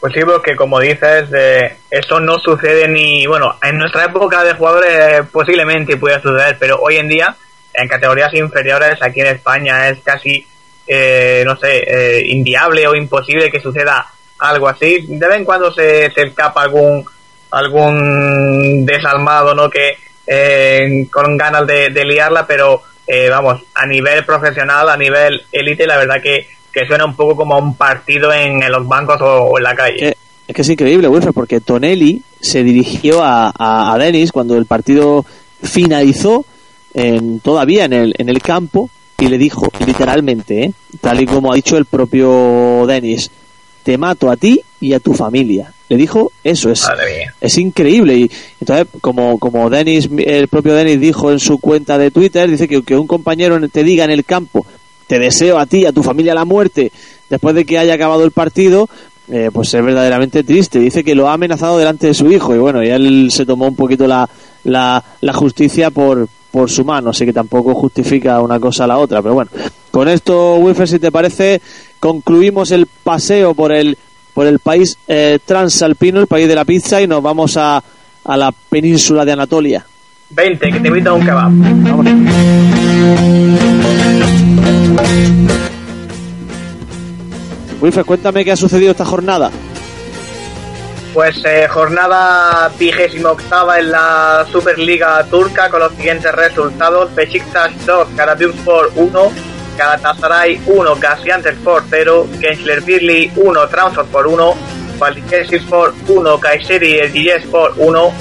Pues 0.00 0.12
sí, 0.12 0.20
porque 0.24 0.56
como 0.56 0.80
dices, 0.80 1.28
eh, 1.34 1.76
eso 1.90 2.20
no 2.20 2.38
sucede 2.38 2.88
ni, 2.88 3.26
bueno, 3.26 3.56
en 3.62 3.78
nuestra 3.78 4.04
época 4.04 4.44
de 4.44 4.54
jugadores 4.54 5.22
posiblemente 5.32 5.96
pueda 5.96 6.20
suceder, 6.20 6.56
pero 6.58 6.78
hoy 6.82 6.96
en 6.96 7.08
día, 7.08 7.34
en 7.72 7.88
categorías 7.88 8.34
inferiores, 8.34 9.00
aquí 9.00 9.20
en 9.20 9.28
España 9.28 9.88
es 9.88 10.00
casi, 10.02 10.46
eh, 10.86 11.42
no 11.46 11.56
sé, 11.56 11.84
eh, 11.86 12.22
inviable 12.26 12.86
o 12.86 12.94
imposible 12.94 13.50
que 13.50 13.60
suceda 13.60 14.06
algo 14.48 14.68
así. 14.68 15.06
De 15.08 15.26
vez 15.26 15.38
en 15.38 15.44
cuando 15.44 15.72
se, 15.72 16.10
se 16.12 16.22
escapa 16.22 16.62
algún 16.62 17.04
algún 17.54 18.84
desalmado, 18.84 19.54
¿no? 19.54 19.70
Que 19.70 19.96
eh, 20.26 21.06
con 21.10 21.36
ganas 21.36 21.66
de, 21.66 22.04
liarla, 22.04 22.46
pero 22.46 22.82
eh, 23.06 23.28
vamos, 23.28 23.62
a 23.74 23.86
nivel 23.86 24.24
profesional, 24.24 24.88
a 24.88 24.96
nivel 24.96 25.42
élite, 25.52 25.86
la 25.86 25.96
verdad 25.96 26.20
que, 26.22 26.48
que 26.72 26.86
suena 26.86 27.04
un 27.04 27.14
poco 27.14 27.36
como 27.36 27.58
un 27.58 27.76
partido 27.76 28.32
en, 28.32 28.60
los 28.70 28.86
bancos 28.88 29.20
o, 29.20 29.56
en 29.56 29.62
la 29.62 29.76
calle. 29.76 30.16
es 30.48 30.54
que 30.54 30.62
es 30.62 30.68
increíble, 30.68 31.08
Wilfred, 31.08 31.32
porque 31.32 31.60
Tonelli 31.60 32.22
se 32.40 32.64
dirigió 32.64 33.22
a, 33.22 33.52
a, 33.56 33.96
Denis 33.98 34.32
cuando 34.32 34.56
el 34.56 34.66
partido 34.66 35.24
finalizó 35.62 36.44
en, 36.92 37.40
todavía 37.40 37.84
en 37.84 37.92
el, 37.92 38.14
en 38.18 38.28
el 38.28 38.42
campo 38.42 38.90
y 39.18 39.28
le 39.28 39.38
dijo 39.38 39.68
literalmente, 39.86 40.64
¿eh? 40.64 40.72
tal 41.00 41.20
y 41.20 41.26
como 41.26 41.52
ha 41.52 41.56
dicho 41.56 41.76
el 41.76 41.84
propio 41.84 42.84
Denis, 42.86 43.30
te 43.84 43.96
mato 43.98 44.30
a 44.30 44.36
ti 44.36 44.60
y 44.80 44.94
a 44.94 44.98
tu 44.98 45.14
familia. 45.14 45.72
Le 45.88 45.96
dijo 45.96 46.32
eso, 46.42 46.70
es, 46.70 46.84
es 47.40 47.58
increíble. 47.58 48.16
Y 48.16 48.30
entonces, 48.60 48.86
como, 49.00 49.38
como 49.38 49.70
Dennis, 49.70 50.08
el 50.18 50.48
propio 50.48 50.74
Denis 50.74 50.98
dijo 50.98 51.30
en 51.30 51.38
su 51.38 51.58
cuenta 51.58 51.98
de 51.98 52.10
Twitter, 52.10 52.50
dice 52.50 52.66
que, 52.66 52.82
que 52.82 52.96
un 52.96 53.06
compañero 53.06 53.60
te 53.68 53.84
diga 53.84 54.04
en 54.04 54.10
el 54.10 54.24
campo, 54.24 54.66
te 55.06 55.18
deseo 55.18 55.58
a 55.58 55.66
ti 55.66 55.80
y 55.80 55.86
a 55.86 55.92
tu 55.92 56.02
familia 56.02 56.34
la 56.34 56.46
muerte, 56.46 56.90
después 57.28 57.54
de 57.54 57.66
que 57.66 57.78
haya 57.78 57.94
acabado 57.94 58.24
el 58.24 58.30
partido, 58.30 58.88
eh, 59.30 59.50
pues 59.52 59.72
es 59.74 59.84
verdaderamente 59.84 60.42
triste. 60.42 60.78
Dice 60.78 61.04
que 61.04 61.14
lo 61.14 61.28
ha 61.28 61.34
amenazado 61.34 61.78
delante 61.78 62.06
de 62.06 62.14
su 62.14 62.32
hijo 62.32 62.54
y 62.54 62.58
bueno, 62.58 62.82
y 62.82 62.88
él 62.88 63.28
se 63.30 63.44
tomó 63.44 63.68
un 63.68 63.76
poquito 63.76 64.06
la, 64.06 64.28
la, 64.64 65.04
la 65.20 65.32
justicia 65.34 65.90
por, 65.90 66.26
por 66.50 66.70
su 66.70 66.84
mano, 66.84 67.10
así 67.10 67.26
que 67.26 67.32
tampoco 67.32 67.74
justifica 67.74 68.40
una 68.40 68.58
cosa 68.58 68.84
a 68.84 68.86
la 68.86 68.98
otra. 68.98 69.20
Pero 69.20 69.34
bueno, 69.34 69.50
con 69.90 70.08
esto, 70.08 70.56
Wilfred, 70.56 70.86
si 70.86 70.98
te 70.98 71.12
parece, 71.12 71.60
concluimos 72.04 72.70
el 72.70 72.84
paseo 72.84 73.54
por 73.54 73.72
el 73.72 73.96
por 74.34 74.46
el 74.46 74.58
país 74.58 74.98
eh, 75.08 75.38
transalpino, 75.42 76.20
el 76.20 76.26
país 76.26 76.46
de 76.46 76.54
la 76.54 76.66
pizza, 76.66 77.00
y 77.00 77.06
nos 77.06 77.22
vamos 77.22 77.56
a, 77.56 77.82
a 78.24 78.36
la 78.36 78.52
península 78.52 79.24
de 79.24 79.32
Anatolia. 79.32 79.86
20, 80.28 80.70
que 80.70 80.80
te 80.80 80.88
invito 80.88 81.08
a 81.08 81.12
un 81.14 81.24
kebab. 81.24 81.50
Wilfred, 87.80 88.04
cuéntame 88.04 88.44
qué 88.44 88.52
ha 88.52 88.56
sucedido 88.56 88.90
esta 88.90 89.06
jornada. 89.06 89.50
Pues 91.14 91.42
eh, 91.46 91.66
jornada 91.70 92.70
vigésima 92.78 93.30
octava 93.30 93.78
en 93.78 93.92
la 93.92 94.44
Superliga 94.52 95.24
turca 95.30 95.70
con 95.70 95.80
los 95.80 95.94
siguientes 95.94 96.34
resultados. 96.34 97.14
Besiktas 97.14 97.72
2, 97.86 98.08
Karabükspor 98.14 98.92
1, 98.94 99.53
Galatasaray 99.78 100.60
1, 100.66 101.00
Gaziantep 101.00 101.56
0, 101.90 102.28
Birli 102.86 103.30
1, 103.36 103.68
Trabzonspor 103.70 104.26
1, 104.26 104.54
Balikesirspor 104.98 105.94
1, 106.08 106.40
Kayseri 106.40 107.40
Sport 107.40 107.76
1, 107.78 108.12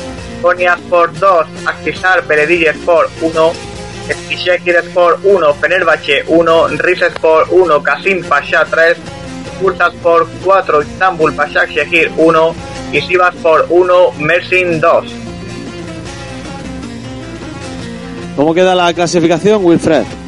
Konyaspor 0.41 1.11
2, 1.19 1.47
Akhisar 1.65 2.23
Sport 2.81 3.09
1, 3.21 3.53
Sport 4.89 5.19
1, 5.23 5.53
Fenerbahce 5.61 6.23
1, 6.27 6.79
Rizespor 6.79 7.47
1, 7.51 7.83
Kasim 7.83 8.23
Pasha 8.23 8.65
3, 8.65 8.97
Bursaspor 9.61 10.27
4, 10.43 10.81
Istanbul 10.81 11.37
Başakşehir 11.37 12.11
1 12.17 12.53
y 12.93 13.01
Sivaspor 13.01 13.67
1, 13.69 14.13
Mersin 14.19 14.81
2. 14.81 15.05
¿Cómo 18.35 18.53
queda 18.53 18.73
la 18.73 18.93
clasificación, 18.93 19.63
Wilfred? 19.63 20.22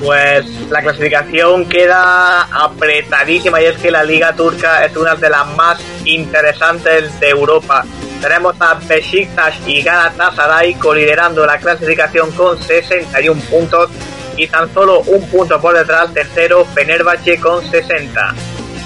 Pues 0.00 0.46
la 0.70 0.80
clasificación 0.80 1.68
queda 1.68 2.42
apretadísima 2.44 3.60
y 3.60 3.66
es 3.66 3.76
que 3.76 3.90
la 3.90 4.02
liga 4.02 4.34
turca 4.34 4.82
es 4.84 4.96
una 4.96 5.14
de 5.14 5.28
las 5.28 5.46
más 5.56 5.78
interesantes 6.06 7.20
de 7.20 7.28
Europa. 7.28 7.84
Tenemos 8.22 8.56
a 8.60 8.74
Besiktas 8.74 9.54
y 9.66 9.82
Galatasaray 9.82 10.74
coliderando 10.74 11.44
la 11.44 11.58
clasificación 11.58 12.30
con 12.32 12.60
61 12.62 13.42
puntos 13.50 13.90
y 14.38 14.48
tan 14.48 14.72
solo 14.72 15.00
un 15.00 15.28
punto 15.28 15.60
por 15.60 15.76
detrás 15.76 16.14
tercero 16.14 16.64
Fenerbahce 16.64 17.38
con 17.38 17.62
60. 17.70 18.34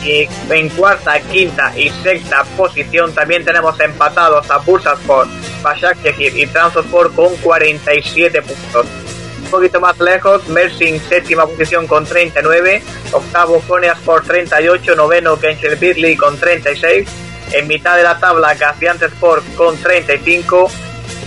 Y 0.04 0.28
en 0.50 0.68
cuarta, 0.70 1.20
quinta 1.20 1.72
y 1.76 1.90
sexta 1.90 2.44
posición 2.56 3.14
también 3.14 3.44
tenemos 3.44 3.78
empatados 3.78 4.50
a 4.50 4.58
Bursaspor, 4.58 5.28
Başakşehir 5.62 6.36
y 6.36 6.46
Trabzonspor 6.48 7.14
con 7.14 7.34
47 7.36 8.42
puntos 8.42 9.03
poquito 9.54 9.80
más 9.80 10.00
lejos, 10.00 10.48
Mersin 10.48 11.00
séptima 11.08 11.46
posición 11.46 11.86
con 11.86 12.04
39, 12.04 12.82
octavo 13.12 13.62
Koneas 13.68 14.00
por 14.00 14.24
38, 14.24 14.96
noveno 14.96 15.38
Kenchel 15.38 15.76
Birley 15.76 16.16
con 16.16 16.36
36, 16.36 17.08
en 17.52 17.68
mitad 17.68 17.96
de 17.96 18.02
la 18.02 18.18
tabla 18.18 18.52
Sport 18.52 19.44
con 19.54 19.76
35, 19.76 20.68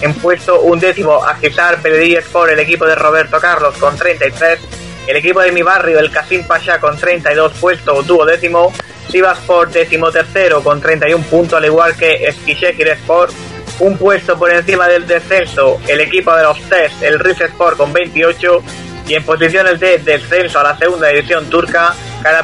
en 0.01 0.13
puesto 0.15 0.59
un 0.59 0.77
décimo 0.77 1.23
Agisar 1.23 1.81
Peledí 1.81 2.15
Sport, 2.17 2.51
el 2.51 2.59
equipo 2.59 2.85
de 2.85 2.95
Roberto 2.95 3.39
Carlos 3.39 3.77
con 3.77 3.97
33, 3.97 4.59
el 5.07 5.15
equipo 5.15 5.39
de 5.39 5.53
mi 5.53 5.61
barrio, 5.61 5.97
el 5.97 6.11
Casim 6.11 6.45
Pasha 6.45 6.81
con 6.81 6.97
32, 6.97 7.53
puesto 7.61 8.03
duodécimo, 8.03 8.73
Sivasport 9.09 9.71
décimo 9.71 10.11
tercero 10.11 10.61
con 10.61 10.81
31 10.81 11.23
puntos, 11.27 11.57
al 11.57 11.65
igual 11.65 11.95
que 11.95 12.27
Eskişehir 12.27 12.89
Sport 12.89 13.31
un 13.79 13.97
puesto 13.97 14.37
por 14.37 14.51
encima 14.51 14.87
del 14.87 15.05
descenso 15.05 15.79
el 15.87 16.01
equipo 16.01 16.35
de 16.35 16.43
los 16.43 16.59
test, 16.69 17.01
el 17.03 17.19
Riff 17.19 17.41
Sport 17.41 17.77
con 17.77 17.93
28 17.93 18.63
y 19.07 19.13
en 19.13 19.23
posiciones 19.23 19.79
de 19.79 19.99
descenso 19.99 20.59
a 20.59 20.63
la 20.63 20.77
segunda 20.77 21.07
división 21.07 21.49
turca, 21.49 21.95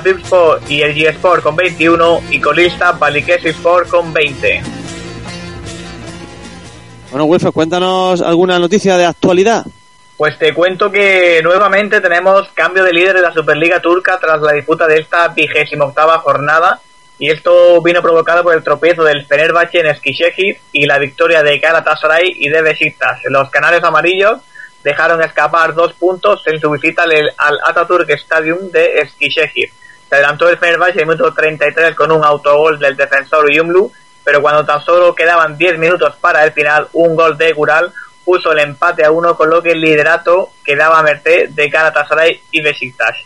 Sport 0.05 0.69
y 0.69 0.81
el 0.81 0.95
G 0.95 1.09
Sport 1.09 1.43
con 1.43 1.55
21 1.55 2.21
y 2.29 2.39
colista 2.39 2.93
Balikesi 2.93 3.49
Sport 3.49 3.89
con 3.89 4.13
20. 4.13 4.61
Bueno, 7.11 7.25
Wilfred, 7.25 7.51
cuéntanos 7.51 8.21
alguna 8.21 8.57
noticia 8.59 8.97
de 8.97 9.05
actualidad. 9.05 9.65
Pues 10.15 10.37
te 10.39 10.53
cuento 10.53 10.89
que 10.89 11.41
nuevamente 11.43 11.99
tenemos 11.99 12.47
cambio 12.53 12.83
de 12.83 12.93
líder 12.93 13.15
de 13.15 13.21
la 13.23 13.33
Superliga 13.33 13.81
Turca 13.81 14.17
tras 14.19 14.41
la 14.41 14.53
disputa 14.53 14.87
de 14.87 14.99
esta 14.99 15.27
vigésima 15.27 15.85
octava 15.85 16.19
jornada 16.19 16.79
y 17.19 17.29
esto 17.29 17.81
vino 17.81 18.01
provocado 18.01 18.43
por 18.43 18.55
el 18.55 18.63
tropiezo 18.63 19.03
del 19.03 19.25
Fenerbahce 19.25 19.79
en 19.79 19.87
Eskişehir 19.87 20.57
y 20.71 20.85
la 20.85 20.97
victoria 20.97 21.43
de 21.43 21.59
Galatasaray 21.59 22.33
y 22.39 22.49
de 22.49 22.61
Besiktas. 22.61 23.21
Los 23.25 23.49
canales 23.49 23.83
amarillos 23.83 24.41
dejaron 24.83 25.21
escapar 25.21 25.73
dos 25.73 25.93
puntos 25.93 26.43
en 26.47 26.59
su 26.59 26.69
visita 26.71 27.03
al 27.03 27.59
Atatürk 27.63 28.09
Stadium 28.09 28.71
de 28.71 28.99
Eskişehir. 28.99 29.69
Se 30.09 30.15
adelantó 30.15 30.49
el 30.49 30.57
Fenerbahce 30.57 30.93
en 30.93 31.09
el 31.09 31.15
minuto 31.15 31.33
33 31.33 31.95
con 31.95 32.11
un 32.11 32.23
autogol 32.23 32.77
del 32.79 32.97
defensor 32.97 33.51
Yumlu, 33.51 33.91
pero 34.23 34.41
cuando 34.41 34.65
tan 34.65 34.81
solo 34.81 35.15
quedaban 35.15 35.57
10 35.57 35.77
minutos 35.77 36.15
para 36.19 36.43
el 36.43 36.51
final, 36.51 36.87
un 36.93 37.15
gol 37.15 37.37
de 37.37 37.53
Gural 37.53 37.91
puso 38.23 38.51
el 38.51 38.59
empate 38.59 39.05
a 39.05 39.11
uno, 39.11 39.35
con 39.35 39.49
lo 39.49 39.61
que 39.61 39.71
el 39.71 39.81
liderato 39.81 40.51
quedaba 40.63 40.99
a 40.99 41.03
merced 41.03 41.49
de 41.49 41.69
Galatasaray 41.69 42.41
y 42.51 42.61
Besiktas. 42.61 43.17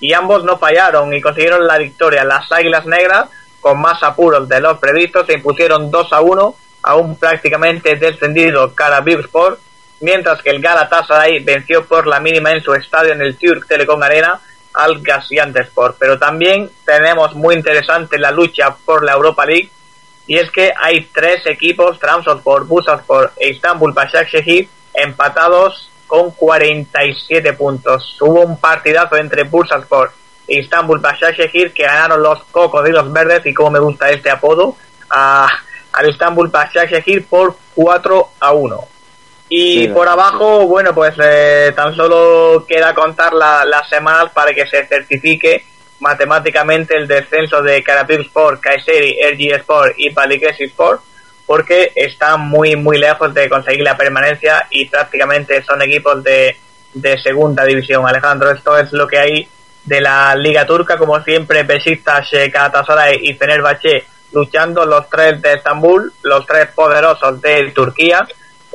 Y 0.00 0.12
ambos 0.12 0.44
no 0.44 0.58
fallaron 0.58 1.12
y 1.14 1.20
consiguieron 1.20 1.66
la 1.66 1.78
victoria. 1.78 2.24
Las 2.24 2.50
Águilas 2.52 2.86
Negras, 2.86 3.28
con 3.60 3.80
más 3.80 4.02
apuros 4.02 4.48
de 4.48 4.60
los 4.60 4.78
previstos, 4.78 5.26
se 5.26 5.34
impusieron 5.34 5.90
2 5.90 6.12
a 6.12 6.20
1 6.20 6.54
a 6.82 6.94
un 6.94 7.16
prácticamente 7.16 7.96
descendido 7.96 8.72
Sport, 9.24 9.58
mientras 10.00 10.42
que 10.42 10.50
el 10.50 10.62
Galatasaray 10.62 11.42
venció 11.42 11.84
por 11.84 12.06
la 12.06 12.20
mínima 12.20 12.52
en 12.52 12.60
su 12.60 12.74
estadio 12.74 13.12
en 13.12 13.22
el 13.22 13.36
Turk 13.36 13.66
Telecom 13.66 14.02
Arena 14.02 14.40
al 14.72 15.00
Gaziantepspor. 15.00 15.96
Pero 15.98 16.18
también 16.18 16.70
tenemos 16.84 17.34
muy 17.34 17.54
interesante 17.54 18.18
la 18.18 18.30
lucha 18.30 18.76
por 18.84 19.04
la 19.04 19.14
Europa 19.14 19.46
League 19.46 19.70
y 20.26 20.36
es 20.36 20.50
que 20.50 20.72
hay 20.76 21.08
tres 21.12 21.46
equipos, 21.46 21.98
Trabzonspor, 21.98 22.66
Bursaspor 22.66 23.32
e 23.36 23.50
Istanbul 23.50 23.92
Başakşehir, 23.92 24.68
empatados 24.92 25.90
con 26.06 26.30
47 26.30 27.52
puntos. 27.54 28.16
Hubo 28.20 28.42
un 28.42 28.58
partidazo 28.58 29.16
entre 29.16 29.44
Bursaspor 29.44 30.12
e 30.46 30.60
Istanbul 30.60 31.00
Başakşehir 31.00 31.72
que 31.72 31.84
ganaron 31.84 32.22
los 32.22 32.44
cocodrilos 32.44 33.12
verdes 33.12 33.44
y 33.46 33.54
como 33.54 33.70
me 33.72 33.78
gusta 33.78 34.10
este 34.10 34.30
apodo 34.30 34.76
a, 35.10 35.48
al 35.92 36.08
Istanbul 36.08 36.48
Başakşehir 36.48 37.26
por 37.26 37.56
4 37.74 38.28
a 38.40 38.52
1. 38.52 38.88
Y 39.48 39.88
por 39.88 40.08
abajo, 40.08 40.66
bueno, 40.66 40.92
pues 40.92 41.14
eh, 41.22 41.72
tan 41.76 41.94
solo 41.94 42.64
queda 42.66 42.94
contar 42.94 43.32
las 43.32 43.88
semanas 43.88 44.32
para 44.32 44.52
que 44.52 44.66
se 44.66 44.84
certifique 44.86 45.64
matemáticamente 46.00 46.96
el 46.96 47.06
descenso 47.06 47.62
de 47.62 47.82
Karabib 47.82 48.20
Sport, 48.22 48.60
Kayseri, 48.60 49.18
RG 49.22 49.60
Sport 49.60 49.94
y 49.98 50.10
Palikesi 50.10 50.64
Sport, 50.64 51.00
porque 51.46 51.92
están 51.94 52.40
muy, 52.40 52.76
muy 52.76 52.98
lejos 52.98 53.32
de 53.32 53.48
conseguir 53.48 53.82
la 53.82 53.96
permanencia 53.96 54.66
y 54.70 54.86
prácticamente 54.86 55.62
son 55.62 55.80
equipos 55.82 56.22
de, 56.22 56.56
de 56.92 57.18
segunda 57.18 57.64
división. 57.64 58.06
Alejandro, 58.06 58.50
esto 58.50 58.76
es 58.76 58.92
lo 58.92 59.06
que 59.06 59.18
hay 59.18 59.48
de 59.84 60.00
la 60.00 60.34
Liga 60.34 60.66
Turca, 60.66 60.98
como 60.98 61.22
siempre, 61.22 61.62
Besiktas, 61.62 62.28
Galatasaray 62.52 63.20
y 63.22 63.34
Fenerbahce 63.34 64.04
luchando 64.32 64.84
los 64.84 65.08
tres 65.08 65.40
de 65.40 65.54
Estambul, 65.54 66.12
los 66.22 66.44
tres 66.44 66.68
poderosos 66.74 67.40
de 67.40 67.70
Turquía 67.70 68.26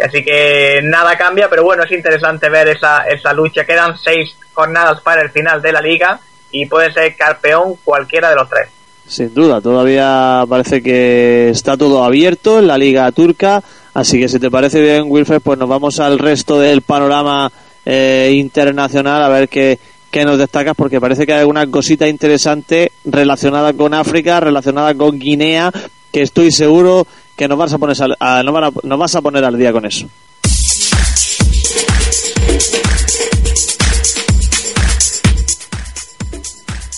Así 0.03 0.23
que 0.23 0.81
nada 0.83 1.17
cambia, 1.17 1.49
pero 1.49 1.63
bueno, 1.63 1.83
es 1.83 1.91
interesante 1.91 2.49
ver 2.49 2.67
esa, 2.69 3.03
esa 3.07 3.33
lucha. 3.33 3.65
Quedan 3.65 3.97
seis 3.97 4.35
jornadas 4.53 5.01
para 5.01 5.21
el 5.21 5.29
final 5.29 5.61
de 5.61 5.71
la 5.71 5.81
liga 5.81 6.19
y 6.49 6.65
puede 6.65 6.91
ser 6.91 7.15
campeón 7.15 7.75
cualquiera 7.83 8.29
de 8.29 8.35
los 8.35 8.49
tres. 8.49 8.69
Sin 9.11 9.33
duda, 9.33 9.59
todavía 9.59 10.45
parece 10.47 10.81
que 10.81 11.49
está 11.49 11.75
todo 11.75 12.01
abierto 12.05 12.59
en 12.59 12.67
la 12.67 12.77
liga 12.77 13.11
turca. 13.11 13.61
Así 13.93 14.17
que 14.17 14.29
si 14.29 14.39
te 14.39 14.49
parece 14.49 14.79
bien, 14.79 15.03
Wilfred, 15.05 15.41
pues 15.41 15.59
nos 15.59 15.67
vamos 15.67 15.99
al 15.99 16.17
resto 16.17 16.57
del 16.57 16.81
panorama 16.81 17.51
eh, 17.85 18.31
internacional 18.33 19.21
a 19.21 19.27
ver 19.27 19.49
qué, 19.49 19.79
qué 20.09 20.23
nos 20.23 20.37
destacas, 20.37 20.75
porque 20.77 21.01
parece 21.01 21.25
que 21.25 21.33
hay 21.33 21.41
alguna 21.41 21.69
cosita 21.69 22.07
interesante 22.07 22.93
relacionada 23.03 23.73
con 23.73 23.93
África, 23.93 24.39
relacionada 24.39 24.95
con 24.95 25.19
Guinea, 25.19 25.73
que 26.09 26.21
estoy 26.21 26.49
seguro 26.53 27.05
que 27.35 27.49
nos 27.49 27.57
vas 27.57 27.73
a 27.73 27.79
poner 27.79 27.97
al, 28.17 28.45
nos, 28.45 28.97
vas 28.97 29.15
a 29.15 29.21
poner 29.21 29.43
al 29.43 29.57
día 29.57 29.73
con 29.73 29.85
eso. 29.85 30.07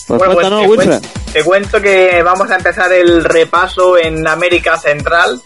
Pues 0.06 0.22
cuéntanos, 0.22 0.64
Wilfred. 0.68 1.23
Te 1.34 1.42
cuento 1.42 1.82
que 1.82 2.22
vamos 2.22 2.48
a 2.52 2.54
empezar 2.54 2.92
el 2.92 3.24
repaso 3.24 3.98
en 3.98 4.24
América 4.24 4.78
Central. 4.78 5.42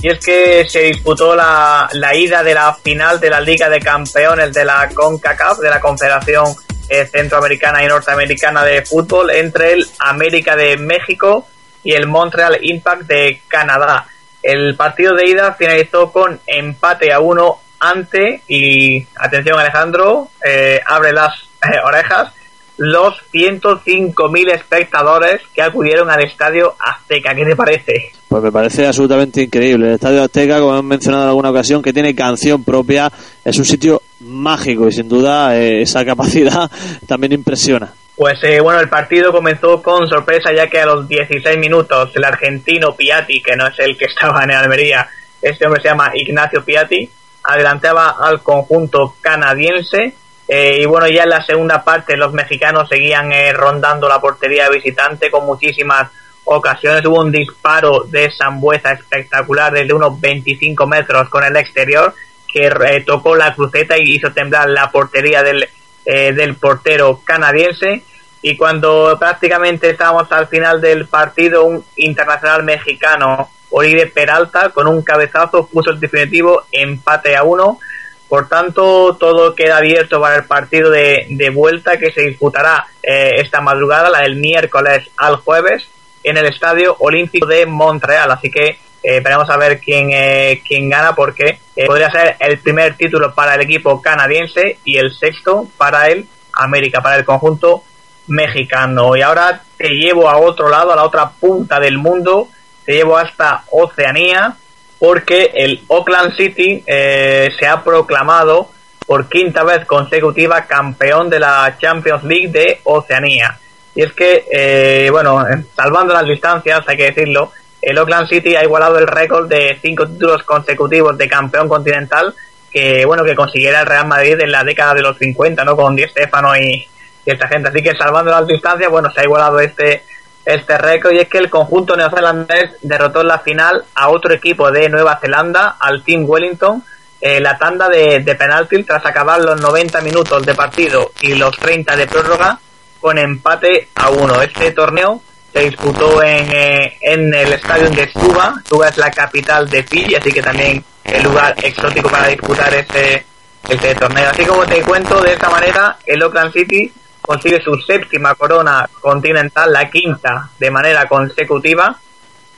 Y 0.00 0.08
es 0.08 0.24
que 0.24 0.66
se 0.66 0.84
disputó 0.84 1.36
la, 1.36 1.90
la 1.92 2.16
ida 2.16 2.42
de 2.42 2.54
la 2.54 2.72
final 2.72 3.20
de 3.20 3.28
la 3.28 3.42
Liga 3.42 3.68
de 3.68 3.78
Campeones 3.78 4.54
de 4.54 4.64
la 4.64 4.88
CONCACAF, 4.88 5.58
de 5.58 5.68
la 5.68 5.78
Confederación 5.78 6.54
eh, 6.88 7.04
Centroamericana 7.04 7.84
y 7.84 7.86
Norteamericana 7.86 8.64
de 8.64 8.80
Fútbol, 8.80 9.30
entre 9.30 9.74
el 9.74 9.86
América 9.98 10.56
de 10.56 10.78
México 10.78 11.46
y 11.84 11.92
el 11.92 12.06
Montreal 12.06 12.56
Impact 12.62 13.02
de 13.02 13.42
Canadá. 13.46 14.06
El 14.42 14.74
partido 14.74 15.14
de 15.14 15.26
ida 15.26 15.52
finalizó 15.52 16.12
con 16.12 16.40
empate 16.46 17.12
a 17.12 17.20
uno 17.20 17.60
ante, 17.78 18.40
y 18.48 19.06
atención 19.16 19.60
Alejandro, 19.60 20.30
eh, 20.42 20.80
abre 20.86 21.12
las 21.12 21.34
eh, 21.62 21.76
orejas, 21.84 22.32
los 22.78 23.14
105.000 23.32 24.52
espectadores 24.52 25.40
que 25.54 25.62
acudieron 25.62 26.10
al 26.10 26.24
estadio 26.24 26.74
Azteca. 26.78 27.34
¿Qué 27.34 27.44
te 27.44 27.56
parece? 27.56 28.12
Pues 28.28 28.42
me 28.42 28.52
parece 28.52 28.86
absolutamente 28.86 29.42
increíble. 29.42 29.88
El 29.88 29.94
estadio 29.94 30.22
Azteca, 30.22 30.58
como 30.58 30.72
hemos 30.72 30.84
mencionado 30.84 31.24
en 31.24 31.28
alguna 31.30 31.50
ocasión, 31.50 31.82
que 31.82 31.92
tiene 31.92 32.14
canción 32.14 32.64
propia, 32.64 33.10
es 33.44 33.58
un 33.58 33.64
sitio 33.64 34.02
mágico 34.20 34.88
y 34.88 34.92
sin 34.92 35.08
duda 35.08 35.56
eh, 35.56 35.82
esa 35.82 36.04
capacidad 36.04 36.70
también 37.06 37.32
impresiona. 37.32 37.92
Pues 38.16 38.42
eh, 38.44 38.60
bueno, 38.60 38.80
el 38.80 38.88
partido 38.88 39.30
comenzó 39.30 39.82
con 39.82 40.08
sorpresa 40.08 40.50
ya 40.54 40.68
que 40.68 40.80
a 40.80 40.86
los 40.86 41.06
16 41.06 41.58
minutos 41.58 42.12
el 42.14 42.24
argentino 42.24 42.94
Piatti, 42.96 43.42
que 43.42 43.56
no 43.56 43.66
es 43.66 43.78
el 43.78 43.96
que 43.96 44.06
estaba 44.06 44.42
en 44.42 44.52
Almería, 44.52 45.06
este 45.42 45.66
hombre 45.66 45.82
se 45.82 45.88
llama 45.88 46.12
Ignacio 46.14 46.64
Piatti, 46.64 47.10
adelantaba 47.44 48.16
al 48.18 48.42
conjunto 48.42 49.16
canadiense 49.20 50.14
eh, 50.48 50.78
y 50.80 50.86
bueno, 50.86 51.08
ya 51.08 51.24
en 51.24 51.30
la 51.30 51.42
segunda 51.42 51.82
parte 51.82 52.16
los 52.16 52.32
mexicanos 52.32 52.88
seguían 52.88 53.32
eh, 53.32 53.52
rondando 53.52 54.08
la 54.08 54.20
portería 54.20 54.68
visitante 54.68 55.30
con 55.30 55.44
muchísimas 55.44 56.10
ocasiones. 56.44 57.04
Hubo 57.04 57.20
un 57.20 57.32
disparo 57.32 58.04
de 58.04 58.30
Sambueza 58.30 58.92
espectacular 58.92 59.72
desde 59.72 59.92
unos 59.92 60.20
25 60.20 60.86
metros 60.86 61.28
con 61.28 61.42
el 61.44 61.56
exterior 61.56 62.14
que 62.52 62.70
tocó 63.04 63.34
la 63.34 63.54
cruceta 63.54 63.96
y 63.98 64.14
hizo 64.14 64.32
temblar 64.32 64.68
la 64.70 64.90
portería 64.90 65.42
del 65.42 65.68
eh, 66.08 66.32
del 66.32 66.54
portero 66.54 67.20
canadiense 67.24 68.04
y 68.40 68.56
cuando 68.56 69.16
prácticamente 69.18 69.90
estábamos 69.90 70.30
al 70.30 70.46
final 70.46 70.80
del 70.80 71.08
partido 71.08 71.64
un 71.64 71.84
internacional 71.96 72.62
mexicano 72.62 73.50
Oribe 73.70 74.06
Peralta 74.06 74.68
con 74.68 74.86
un 74.86 75.02
cabezazo 75.02 75.66
puso 75.66 75.90
el 75.90 75.98
definitivo 75.98 76.62
empate 76.70 77.34
a 77.34 77.42
uno 77.42 77.80
por 78.28 78.48
tanto 78.48 79.16
todo 79.18 79.54
queda 79.54 79.78
abierto 79.78 80.20
para 80.20 80.36
el 80.36 80.44
partido 80.44 80.90
de, 80.90 81.50
vuelta 81.54 81.98
que 81.98 82.12
se 82.12 82.22
disputará 82.22 82.86
eh, 83.02 83.36
esta 83.36 83.60
madrugada 83.60 84.10
la 84.10 84.20
del 84.20 84.36
miércoles 84.36 85.08
al 85.16 85.36
jueves 85.36 85.88
en 86.22 86.36
el 86.36 86.46
Estadio 86.46 86.96
Olímpico 86.98 87.46
de 87.46 87.66
Montreal. 87.66 88.30
Así 88.32 88.50
que 88.50 88.78
eh, 89.08 89.20
veremos 89.20 89.48
a 89.48 89.56
ver 89.56 89.78
quién, 89.78 90.10
eh, 90.12 90.60
quién 90.66 90.90
gana 90.90 91.14
porque 91.14 91.60
eh, 91.76 91.86
podría 91.86 92.10
ser 92.10 92.36
el 92.40 92.58
primer 92.58 92.96
título 92.96 93.32
para 93.32 93.54
el 93.54 93.60
equipo 93.60 94.02
canadiense 94.02 94.78
y 94.82 94.96
el 94.96 95.12
sexto 95.12 95.68
para 95.76 96.08
el 96.08 96.26
América, 96.52 97.00
para 97.00 97.14
el 97.14 97.24
conjunto 97.24 97.84
mexicano. 98.26 99.16
Y 99.16 99.22
ahora 99.22 99.62
te 99.76 99.90
llevo 99.90 100.28
a 100.28 100.38
otro 100.38 100.68
lado, 100.68 100.92
a 100.92 100.96
la 100.96 101.04
otra 101.04 101.30
punta 101.30 101.78
del 101.78 101.98
mundo, 101.98 102.48
te 102.84 102.94
llevo 102.94 103.16
hasta 103.16 103.62
Oceanía 103.70 104.56
porque 104.98 105.50
el 105.54 105.82
Oakland 105.88 106.36
City 106.36 106.82
se 106.86 107.66
ha 107.66 107.82
proclamado 107.84 108.70
por 109.06 109.28
quinta 109.28 109.62
vez 109.62 109.84
consecutiva 109.86 110.66
campeón 110.66 111.30
de 111.30 111.38
la 111.38 111.76
Champions 111.78 112.24
League 112.24 112.48
de 112.48 112.80
Oceanía. 112.84 113.58
Y 113.94 114.02
es 114.02 114.12
que, 114.12 115.08
bueno, 115.10 115.44
salvando 115.74 116.12
las 116.12 116.26
distancias, 116.26 116.82
hay 116.86 116.96
que 116.96 117.12
decirlo, 117.12 117.52
el 117.82 117.98
Oakland 117.98 118.28
City 118.28 118.56
ha 118.56 118.64
igualado 118.64 118.98
el 118.98 119.06
récord 119.06 119.48
de 119.48 119.78
cinco 119.80 120.08
títulos 120.08 120.42
consecutivos 120.42 121.16
de 121.16 121.28
campeón 121.28 121.68
continental 121.68 122.34
que 122.76 123.06
bueno 123.06 123.24
que 123.24 123.34
consiguiera 123.34 123.80
el 123.80 123.86
Real 123.86 124.06
Madrid 124.06 124.38
en 124.38 124.52
la 124.52 124.62
década 124.62 124.92
de 124.92 125.00
los 125.00 125.16
50, 125.16 125.64
¿no? 125.64 125.74
Con 125.76 125.96
Di 125.96 126.02
Stefano 126.02 126.54
y, 126.54 126.86
esta 127.24 127.48
gente. 127.48 127.70
Así 127.70 127.82
que 127.82 127.96
salvando 127.96 128.30
las 128.30 128.46
distancias, 128.46 128.90
bueno, 128.90 129.10
se 129.10 129.20
ha 129.20 129.24
igualado 129.24 129.58
este 129.60 130.04
este 130.46 130.78
récord 130.78 131.12
y 131.12 131.18
es 131.18 131.28
que 131.28 131.38
el 131.38 131.50
conjunto 131.50 131.96
neozelandés 131.96 132.76
derrotó 132.80 133.20
en 133.20 133.28
la 133.28 133.40
final 133.40 133.84
a 133.96 134.08
otro 134.08 134.32
equipo 134.32 134.70
de 134.70 134.88
Nueva 134.88 135.18
Zelanda, 135.20 135.76
al 135.80 136.04
Team 136.04 136.24
Wellington, 136.24 136.84
eh, 137.20 137.40
la 137.40 137.58
tanda 137.58 137.88
de, 137.88 138.20
de 138.20 138.34
penalti 138.36 138.82
tras 138.84 139.04
acabar 139.04 139.40
los 139.40 139.60
90 139.60 140.00
minutos 140.02 140.46
de 140.46 140.54
partido 140.54 141.10
y 141.20 141.34
los 141.34 141.56
30 141.56 141.96
de 141.96 142.06
prórroga 142.06 142.60
con 143.00 143.18
empate 143.18 143.88
a 143.96 144.10
uno. 144.10 144.40
Este 144.40 144.70
torneo 144.70 145.20
se 145.52 145.60
disputó 145.62 146.22
en, 146.22 146.46
eh, 146.52 146.96
en 147.00 147.34
el 147.34 147.52
estadio 147.52 147.90
de 147.90 148.08
Suba. 148.12 148.54
Suba 148.68 148.88
es 148.88 148.98
la 148.98 149.10
capital 149.10 149.68
de 149.68 149.82
Fiji, 149.82 150.14
así 150.14 150.30
que 150.30 150.42
también 150.42 150.84
el 151.02 151.22
lugar 151.24 151.56
exótico 151.60 152.08
para 152.08 152.28
disputar 152.28 152.72
este, 152.72 153.24
este 153.68 153.94
torneo. 153.96 154.30
Así 154.30 154.44
como 154.44 154.64
te 154.64 154.80
cuento, 154.82 155.20
de 155.22 155.32
esta 155.32 155.50
manera, 155.50 155.96
el 156.06 156.22
Oakland 156.22 156.52
City 156.52 156.92
consigue 157.26 157.60
su 157.60 157.74
séptima 157.76 158.34
corona 158.36 158.88
continental, 159.00 159.72
la 159.72 159.90
quinta 159.90 160.50
de 160.58 160.70
manera 160.70 161.06
consecutiva, 161.08 161.98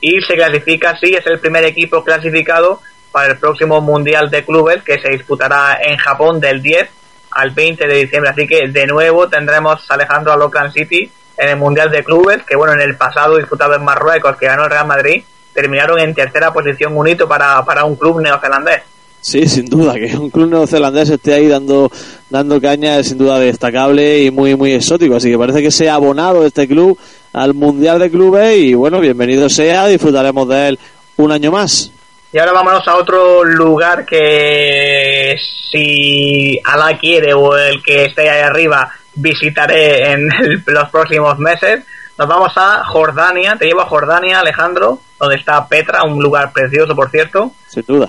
y 0.00 0.20
se 0.20 0.34
clasifica 0.34 0.90
así, 0.90 1.14
es 1.14 1.26
el 1.26 1.40
primer 1.40 1.64
equipo 1.64 2.04
clasificado 2.04 2.80
para 3.10 3.32
el 3.32 3.38
próximo 3.38 3.80
Mundial 3.80 4.30
de 4.30 4.44
Clubes 4.44 4.82
que 4.84 5.00
se 5.00 5.08
disputará 5.08 5.78
en 5.82 5.96
Japón 5.96 6.38
del 6.38 6.62
10 6.62 6.88
al 7.30 7.50
20 7.50 7.86
de 7.86 7.94
diciembre. 7.94 8.30
Así 8.30 8.46
que 8.46 8.68
de 8.68 8.86
nuevo 8.86 9.28
tendremos 9.28 9.90
Alejandro 9.90 10.32
al 10.32 10.42
Oakland 10.42 10.72
City 10.72 11.10
en 11.36 11.48
el 11.48 11.56
Mundial 11.56 11.90
de 11.90 12.04
Clubes, 12.04 12.42
que 12.44 12.56
bueno, 12.56 12.74
en 12.74 12.80
el 12.80 12.96
pasado 12.96 13.36
disputado 13.36 13.74
en 13.74 13.84
Marruecos, 13.84 14.36
que 14.36 14.46
ganó 14.46 14.64
el 14.64 14.70
Real 14.70 14.86
Madrid, 14.86 15.24
terminaron 15.52 15.98
en 15.98 16.14
tercera 16.14 16.52
posición 16.52 16.96
un 16.96 17.08
hito 17.08 17.26
para, 17.26 17.64
para 17.64 17.84
un 17.84 17.96
club 17.96 18.20
neozelandés. 18.20 18.82
Sí, 19.20 19.48
sin 19.48 19.66
duda, 19.66 19.94
que 19.94 20.16
un 20.16 20.30
club 20.30 20.48
neozelandés 20.48 21.10
esté 21.10 21.34
ahí 21.34 21.48
dando, 21.48 21.90
dando 22.30 22.60
caña 22.60 22.98
es 22.98 23.08
sin 23.08 23.18
duda 23.18 23.38
destacable 23.38 24.22
y 24.22 24.30
muy, 24.30 24.54
muy 24.54 24.72
exótico. 24.72 25.16
Así 25.16 25.30
que 25.30 25.38
parece 25.38 25.62
que 25.62 25.70
sea 25.70 25.94
abonado 25.94 26.46
este 26.46 26.68
club 26.68 26.98
al 27.32 27.54
Mundial 27.54 27.98
de 27.98 28.10
Clubes 28.10 28.56
y 28.56 28.74
bueno, 28.74 29.00
bienvenido 29.00 29.48
sea, 29.48 29.86
disfrutaremos 29.86 30.48
de 30.48 30.68
él 30.68 30.78
un 31.16 31.32
año 31.32 31.50
más. 31.50 31.92
Y 32.32 32.38
ahora 32.38 32.52
vámonos 32.52 32.86
a 32.86 32.96
otro 32.96 33.42
lugar 33.42 34.04
que 34.04 35.34
si 35.70 36.60
Alá 36.64 36.98
quiere 36.98 37.34
o 37.34 37.56
el 37.56 37.82
que 37.82 38.04
esté 38.04 38.28
ahí 38.28 38.42
arriba 38.42 38.90
visitaré 39.14 40.12
en 40.12 40.28
los 40.66 40.88
próximos 40.90 41.38
meses. 41.38 41.84
Nos 42.18 42.28
vamos 42.28 42.52
a 42.56 42.84
Jordania, 42.84 43.56
te 43.56 43.66
llevo 43.66 43.80
a 43.80 43.86
Jordania, 43.86 44.40
Alejandro, 44.40 45.00
donde 45.18 45.36
está 45.36 45.66
Petra, 45.68 46.02
un 46.02 46.22
lugar 46.22 46.52
precioso, 46.52 46.94
por 46.94 47.10
cierto. 47.10 47.52
Sin 47.68 47.84
duda. 47.86 48.08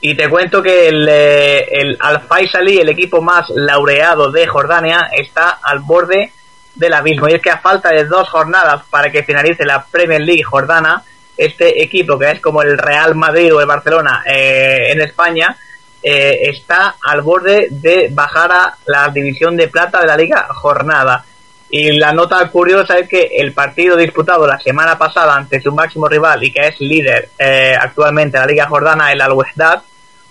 Y 0.00 0.16
te 0.16 0.28
cuento 0.28 0.62
que 0.62 0.88
el, 0.88 1.08
eh, 1.08 1.66
el 1.70 1.96
Al-Faisali, 1.98 2.78
el 2.78 2.88
equipo 2.88 3.20
más 3.20 3.48
laureado 3.50 4.30
de 4.30 4.46
Jordania, 4.46 5.10
está 5.12 5.58
al 5.62 5.80
borde 5.80 6.32
del 6.74 6.94
abismo. 6.94 7.28
Y 7.28 7.34
es 7.34 7.42
que 7.42 7.50
a 7.50 7.58
falta 7.58 7.90
de 7.90 8.04
dos 8.04 8.28
jornadas 8.28 8.82
para 8.88 9.10
que 9.10 9.24
finalice 9.24 9.64
la 9.64 9.84
Premier 9.84 10.20
League 10.20 10.44
jordana, 10.44 11.02
este 11.36 11.82
equipo, 11.82 12.18
que 12.18 12.30
es 12.30 12.40
como 12.40 12.62
el 12.62 12.78
Real 12.78 13.14
Madrid 13.14 13.54
o 13.54 13.60
el 13.60 13.66
Barcelona 13.66 14.22
eh, 14.26 14.92
en 14.92 15.00
España, 15.00 15.56
eh, 16.02 16.38
está 16.42 16.96
al 17.02 17.22
borde 17.22 17.68
de 17.70 18.08
bajar 18.12 18.52
a 18.52 18.76
la 18.86 19.08
división 19.08 19.56
de 19.56 19.68
plata 19.68 20.00
de 20.00 20.06
la 20.06 20.16
Liga 20.16 20.46
Jornada. 20.50 21.24
Y 21.70 21.98
la 21.98 22.12
nota 22.12 22.48
curiosa 22.48 22.98
es 22.98 23.08
que 23.08 23.30
el 23.36 23.52
partido 23.52 23.96
disputado 23.96 24.46
la 24.46 24.58
semana 24.58 24.96
pasada 24.96 25.36
ante 25.36 25.60
su 25.60 25.70
máximo 25.72 26.08
rival 26.08 26.42
y 26.42 26.50
que 26.50 26.68
es 26.68 26.80
líder 26.80 27.28
eh, 27.38 27.74
actualmente 27.78 28.38
de 28.38 28.44
la 28.44 28.50
Liga 28.50 28.66
Jordana, 28.66 29.12
el 29.12 29.20
Al-Wehdat, 29.20 29.82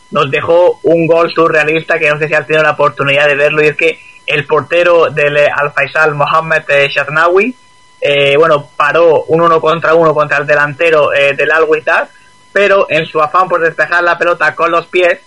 nos 0.10 0.32
dejó 0.32 0.80
un 0.84 1.06
gol 1.06 1.32
surrealista 1.32 2.00
que 2.00 2.10
no 2.10 2.18
sé 2.18 2.28
si 2.28 2.34
has 2.34 2.48
tenido 2.48 2.64
la 2.64 2.72
oportunidad 2.72 3.28
de 3.28 3.36
verlo 3.36 3.62
y 3.62 3.68
es 3.68 3.78
que 3.78 4.00
el 4.26 4.46
portero 4.46 5.12
del 5.12 5.38
Al-Faisal, 5.38 6.16
Mohamed 6.16 6.64
Sharnawi, 6.90 7.56
eh, 8.02 8.36
bueno, 8.38 8.70
paró 8.76 9.24
un 9.26 9.42
uno 9.42 9.62
contra 9.62 9.94
uno 9.94 10.14
contra 10.14 10.38
el 10.38 10.48
delantero 10.48 11.14
eh, 11.14 11.36
del 11.36 11.52
Al-Wehdat, 11.52 12.10
pero 12.52 12.88
en 12.90 13.06
su 13.06 13.22
afán 13.22 13.48
por 13.48 13.62
despejar 13.62 14.04
la 14.04 14.18
pelota 14.18 14.56
con 14.56 14.72
los 14.72 14.88
pies, 14.88 15.20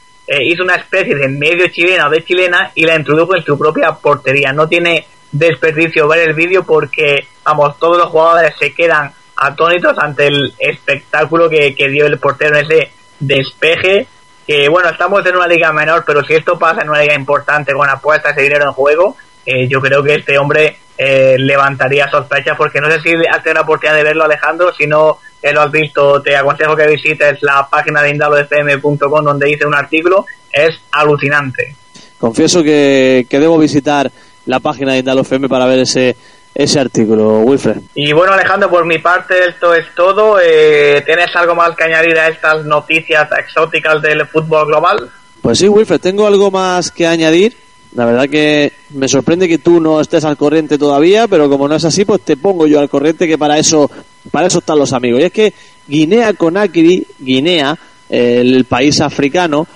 hizo 0.42 0.62
una 0.62 0.76
especie 0.76 1.16
de 1.16 1.26
medio 1.26 1.66
chilena 1.68 2.06
o 2.06 2.10
de 2.10 2.22
chilena 2.22 2.70
y 2.76 2.84
la 2.84 2.94
introdujo 2.94 3.34
en 3.34 3.42
su 3.42 3.58
propia 3.58 3.90
portería. 3.94 4.52
No 4.52 4.68
tiene 4.68 5.04
desperdicio 5.32 6.08
ver 6.08 6.28
el 6.28 6.34
vídeo 6.34 6.64
porque, 6.64 7.26
vamos, 7.44 7.78
todos 7.78 7.98
los 7.98 8.08
jugadores 8.08 8.54
se 8.58 8.72
quedan 8.72 9.12
atónitos 9.36 9.96
ante 9.98 10.26
el 10.26 10.54
espectáculo 10.58 11.48
que, 11.48 11.74
dio 11.90 12.06
el 12.06 12.18
portero 12.18 12.56
en 12.58 12.64
ese 12.64 12.90
despeje. 13.18 14.06
Que 14.46 14.68
bueno, 14.68 14.90
estamos 14.90 15.24
en 15.26 15.36
una 15.36 15.46
liga 15.46 15.72
menor, 15.72 16.04
pero 16.06 16.24
si 16.24 16.34
esto 16.34 16.58
pasa 16.58 16.82
en 16.82 16.90
una 16.90 17.00
liga 17.00 17.14
importante 17.14 17.72
con 17.72 17.88
apuestas 17.88 18.36
y 18.36 18.42
dinero 18.42 18.64
en 18.64 18.72
juego, 18.72 19.16
eh, 19.46 19.68
yo 19.68 19.80
creo 19.80 20.02
que 20.02 20.14
este 20.14 20.38
hombre 20.38 20.78
eh, 20.98 21.36
levantaría 21.38 22.10
sospechas 22.10 22.56
porque 22.56 22.80
no 22.80 22.90
sé 22.90 23.00
si 23.00 23.14
has 23.30 23.42
tenido 23.42 23.54
la 23.54 23.60
oportunidad 23.62 23.96
de 23.96 24.02
verlo, 24.02 24.24
Alejandro. 24.24 24.74
Si 24.74 24.86
no 24.86 25.18
eh, 25.40 25.52
lo 25.52 25.62
has 25.62 25.70
visto, 25.70 26.20
te 26.20 26.36
aconsejo 26.36 26.76
que 26.76 26.86
visites 26.86 27.42
la 27.42 27.66
página 27.70 28.02
de 28.02 28.10
indalofm.com 28.10 29.24
donde 29.24 29.46
dice 29.46 29.66
un 29.66 29.74
artículo. 29.74 30.26
Es 30.52 30.78
alucinante. 30.92 31.76
Confieso 32.18 32.62
que, 32.62 33.26
que 33.30 33.38
debo 33.38 33.56
visitar 33.56 34.10
la 34.46 34.60
página 34.60 34.92
de 34.92 34.98
Indalo 34.98 35.22
FM 35.22 35.48
para 35.48 35.66
ver 35.66 35.80
ese 35.80 36.16
ese 36.54 36.80
artículo, 36.80 37.40
Wilfred. 37.40 37.80
Y 37.94 38.12
bueno, 38.12 38.32
Alejandro, 38.32 38.68
por 38.70 38.84
mi 38.84 38.98
parte 38.98 39.34
esto 39.48 39.74
es 39.74 39.86
todo. 39.94 40.38
Eh, 40.40 41.02
¿Tienes 41.06 41.34
algo 41.34 41.54
más 41.54 41.76
que 41.76 41.84
añadir 41.84 42.18
a 42.18 42.28
estas 42.28 42.64
noticias 42.64 43.28
exóticas 43.38 44.02
del 44.02 44.26
fútbol 44.26 44.66
global? 44.66 45.10
Pues 45.40 45.58
sí, 45.58 45.68
Wilfred, 45.68 46.00
tengo 46.00 46.26
algo 46.26 46.50
más 46.50 46.90
que 46.90 47.06
añadir. 47.06 47.56
La 47.94 48.04
verdad 48.04 48.28
que 48.28 48.72
me 48.90 49.08
sorprende 49.08 49.48
que 49.48 49.58
tú 49.58 49.80
no 49.80 50.00
estés 50.00 50.24
al 50.24 50.36
corriente 50.36 50.78
todavía, 50.78 51.26
pero 51.26 51.48
como 51.48 51.66
no 51.66 51.74
es 51.74 51.84
así, 51.84 52.04
pues 52.04 52.20
te 52.20 52.36
pongo 52.36 52.66
yo 52.66 52.78
al 52.78 52.88
corriente 52.88 53.26
que 53.26 53.38
para 53.38 53.58
eso, 53.58 53.90
para 54.30 54.46
eso 54.46 54.58
están 54.58 54.78
los 54.78 54.92
amigos. 54.92 55.20
Y 55.20 55.24
es 55.24 55.32
que 55.32 55.54
Guinea 55.88 56.34
Conakry, 56.34 57.06
Guinea, 57.18 57.76
el 58.08 58.64
país 58.64 59.00
africano, 59.00 59.66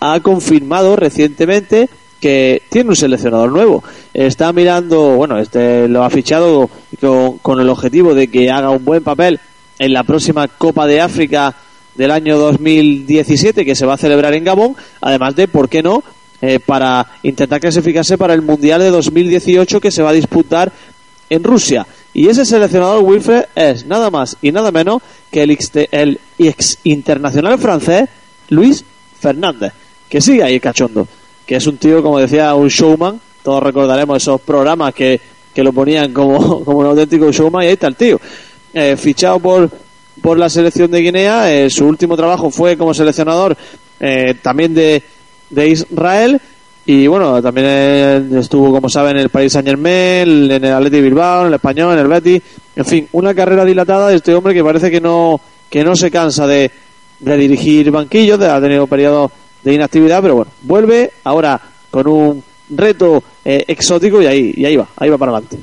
ha 0.00 0.20
confirmado 0.20 0.96
recientemente 0.96 1.88
que 2.22 2.62
tiene 2.70 2.90
un 2.90 2.96
seleccionador 2.96 3.50
nuevo. 3.50 3.82
Está 4.14 4.52
mirando, 4.52 5.16
bueno, 5.16 5.38
este 5.40 5.88
lo 5.88 6.04
ha 6.04 6.08
fichado 6.08 6.70
con, 7.42 7.60
el 7.60 7.68
objetivo 7.68 8.14
de 8.14 8.28
que 8.28 8.48
haga 8.48 8.70
un 8.70 8.84
buen 8.84 9.02
papel 9.02 9.40
en 9.76 9.92
la 9.92 10.04
próxima 10.04 10.46
Copa 10.46 10.86
de 10.86 11.00
África 11.00 11.52
del 11.96 12.12
año 12.12 12.38
2017 12.38 13.64
que 13.64 13.74
se 13.74 13.84
va 13.84 13.94
a 13.94 13.98
celebrar 13.98 14.34
en 14.34 14.44
Gabón, 14.44 14.76
además 15.00 15.34
de, 15.34 15.48
¿por 15.48 15.68
qué 15.68 15.82
no?, 15.82 16.04
eh, 16.40 16.60
para 16.60 17.06
intentar 17.24 17.60
clasificarse 17.60 18.16
para 18.16 18.34
el 18.34 18.42
Mundial 18.42 18.80
de 18.80 18.90
2018 18.90 19.80
que 19.80 19.90
se 19.90 20.02
va 20.02 20.10
a 20.10 20.14
disputar 20.14 20.72
en 21.28 21.42
Rusia. 21.42 21.86
Y 22.14 22.28
ese 22.28 22.44
seleccionador 22.44 23.02
Wilfred 23.02 23.46
es 23.56 23.84
nada 23.84 24.10
más 24.10 24.36
y 24.40 24.52
nada 24.52 24.70
menos 24.70 25.02
que 25.30 25.42
el, 25.42 25.58
el 25.90 26.20
ex 26.38 26.78
internacional 26.84 27.58
francés 27.58 28.08
Luis 28.48 28.84
Fernández, 29.18 29.72
que 30.08 30.20
sigue 30.20 30.44
ahí 30.44 30.60
cachondo 30.60 31.08
que 31.46 31.56
es 31.56 31.66
un 31.66 31.76
tío, 31.76 32.02
como 32.02 32.18
decía, 32.18 32.54
un 32.54 32.68
showman. 32.68 33.20
Todos 33.42 33.62
recordaremos 33.62 34.16
esos 34.16 34.40
programas 34.40 34.94
que, 34.94 35.20
que 35.54 35.62
lo 35.62 35.72
ponían 35.72 36.12
como, 36.12 36.64
como 36.64 36.78
un 36.78 36.86
auténtico 36.86 37.30
showman 37.32 37.64
y 37.64 37.66
ahí 37.66 37.72
está 37.72 37.88
el 37.88 37.96
tío. 37.96 38.20
Eh, 38.74 38.96
fichado 38.96 39.38
por, 39.38 39.70
por 40.20 40.38
la 40.38 40.48
selección 40.48 40.90
de 40.90 41.00
Guinea, 41.00 41.52
eh, 41.52 41.68
su 41.68 41.86
último 41.86 42.16
trabajo 42.16 42.50
fue 42.50 42.76
como 42.76 42.94
seleccionador 42.94 43.56
eh, 44.00 44.34
también 44.40 44.74
de, 44.74 45.02
de 45.50 45.68
Israel 45.68 46.40
y 46.84 47.06
bueno, 47.06 47.40
también 47.40 48.36
estuvo, 48.36 48.72
como 48.72 48.88
saben, 48.88 49.16
en 49.16 49.22
el 49.22 49.28
Paris 49.28 49.52
Saint 49.52 49.68
Germain, 49.68 50.50
en 50.50 50.64
el 50.64 50.72
Atleti 50.72 51.00
Bilbao, 51.00 51.42
en 51.42 51.48
el 51.48 51.54
Español, 51.54 51.92
en 51.92 51.98
el 52.00 52.08
Betis. 52.08 52.42
En 52.74 52.84
fin, 52.84 53.08
una 53.12 53.34
carrera 53.34 53.64
dilatada 53.64 54.08
de 54.08 54.16
este 54.16 54.34
hombre 54.34 54.52
que 54.52 54.64
parece 54.64 54.90
que 54.90 55.00
no, 55.00 55.40
que 55.70 55.84
no 55.84 55.94
se 55.94 56.10
cansa 56.10 56.46
de, 56.46 56.70
de 57.20 57.36
dirigir 57.36 57.90
banquillos, 57.92 58.38
de, 58.38 58.48
ha 58.48 58.60
tenido 58.60 58.88
periodos 58.88 59.30
de 59.62 59.72
inactividad, 59.72 60.22
pero 60.22 60.36
bueno, 60.36 60.50
vuelve 60.62 61.12
ahora 61.24 61.60
con 61.90 62.06
un 62.06 62.44
reto 62.70 63.22
eh, 63.44 63.64
exótico 63.68 64.20
y 64.22 64.26
ahí, 64.26 64.54
y 64.56 64.64
ahí 64.64 64.76
va, 64.76 64.86
ahí 64.96 65.10
va 65.10 65.18
para 65.18 65.32
adelante. 65.32 65.58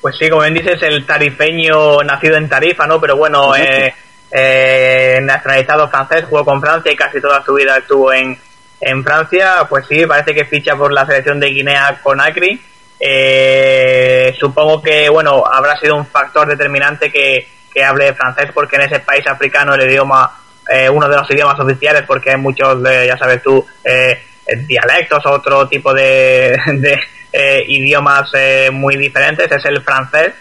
Pues 0.00 0.16
sí, 0.18 0.30
como 0.30 0.42
bien 0.42 0.54
dices, 0.54 0.82
el 0.82 1.04
tarifeño 1.04 2.02
nacido 2.02 2.36
en 2.36 2.48
Tarifa, 2.48 2.86
¿no? 2.86 3.00
Pero 3.00 3.16
bueno, 3.16 3.54
eh, 3.54 3.94
eh, 4.30 5.18
nacionalizado 5.22 5.88
francés, 5.88 6.24
jugó 6.28 6.44
con 6.44 6.60
Francia 6.60 6.90
y 6.90 6.96
casi 6.96 7.20
toda 7.20 7.44
su 7.44 7.54
vida 7.54 7.76
estuvo 7.76 8.12
en, 8.12 8.38
en 8.80 9.04
Francia. 9.04 9.66
Pues 9.68 9.86
sí, 9.86 10.06
parece 10.06 10.34
que 10.34 10.46
ficha 10.46 10.74
por 10.74 10.92
la 10.92 11.04
selección 11.04 11.38
de 11.38 11.50
Guinea 11.50 12.00
Conakry. 12.02 12.60
Eh, 12.98 14.34
supongo 14.38 14.80
que, 14.80 15.08
bueno, 15.10 15.44
habrá 15.46 15.78
sido 15.78 15.96
un 15.96 16.06
factor 16.06 16.48
determinante 16.48 17.10
que, 17.12 17.46
que 17.72 17.84
hable 17.84 18.14
francés 18.14 18.50
porque 18.54 18.76
en 18.76 18.82
ese 18.82 19.00
país 19.00 19.26
africano 19.26 19.74
el 19.74 19.88
idioma 19.88 20.30
eh, 20.70 20.88
uno 20.88 21.08
de 21.08 21.16
los 21.16 21.30
idiomas 21.30 21.58
oficiales 21.58 22.02
porque 22.06 22.30
hay 22.30 22.36
muchos, 22.36 22.80
ya 22.82 23.18
sabes 23.18 23.42
tú, 23.42 23.66
eh, 23.84 24.22
dialectos, 24.66 25.24
otro 25.26 25.66
tipo 25.66 25.92
de, 25.92 26.56
eh, 27.32 27.64
idiomas 27.66 28.30
muy 28.72 28.96
diferentes, 28.96 29.50
es 29.50 29.64
el 29.64 29.82
francés. 29.82 30.32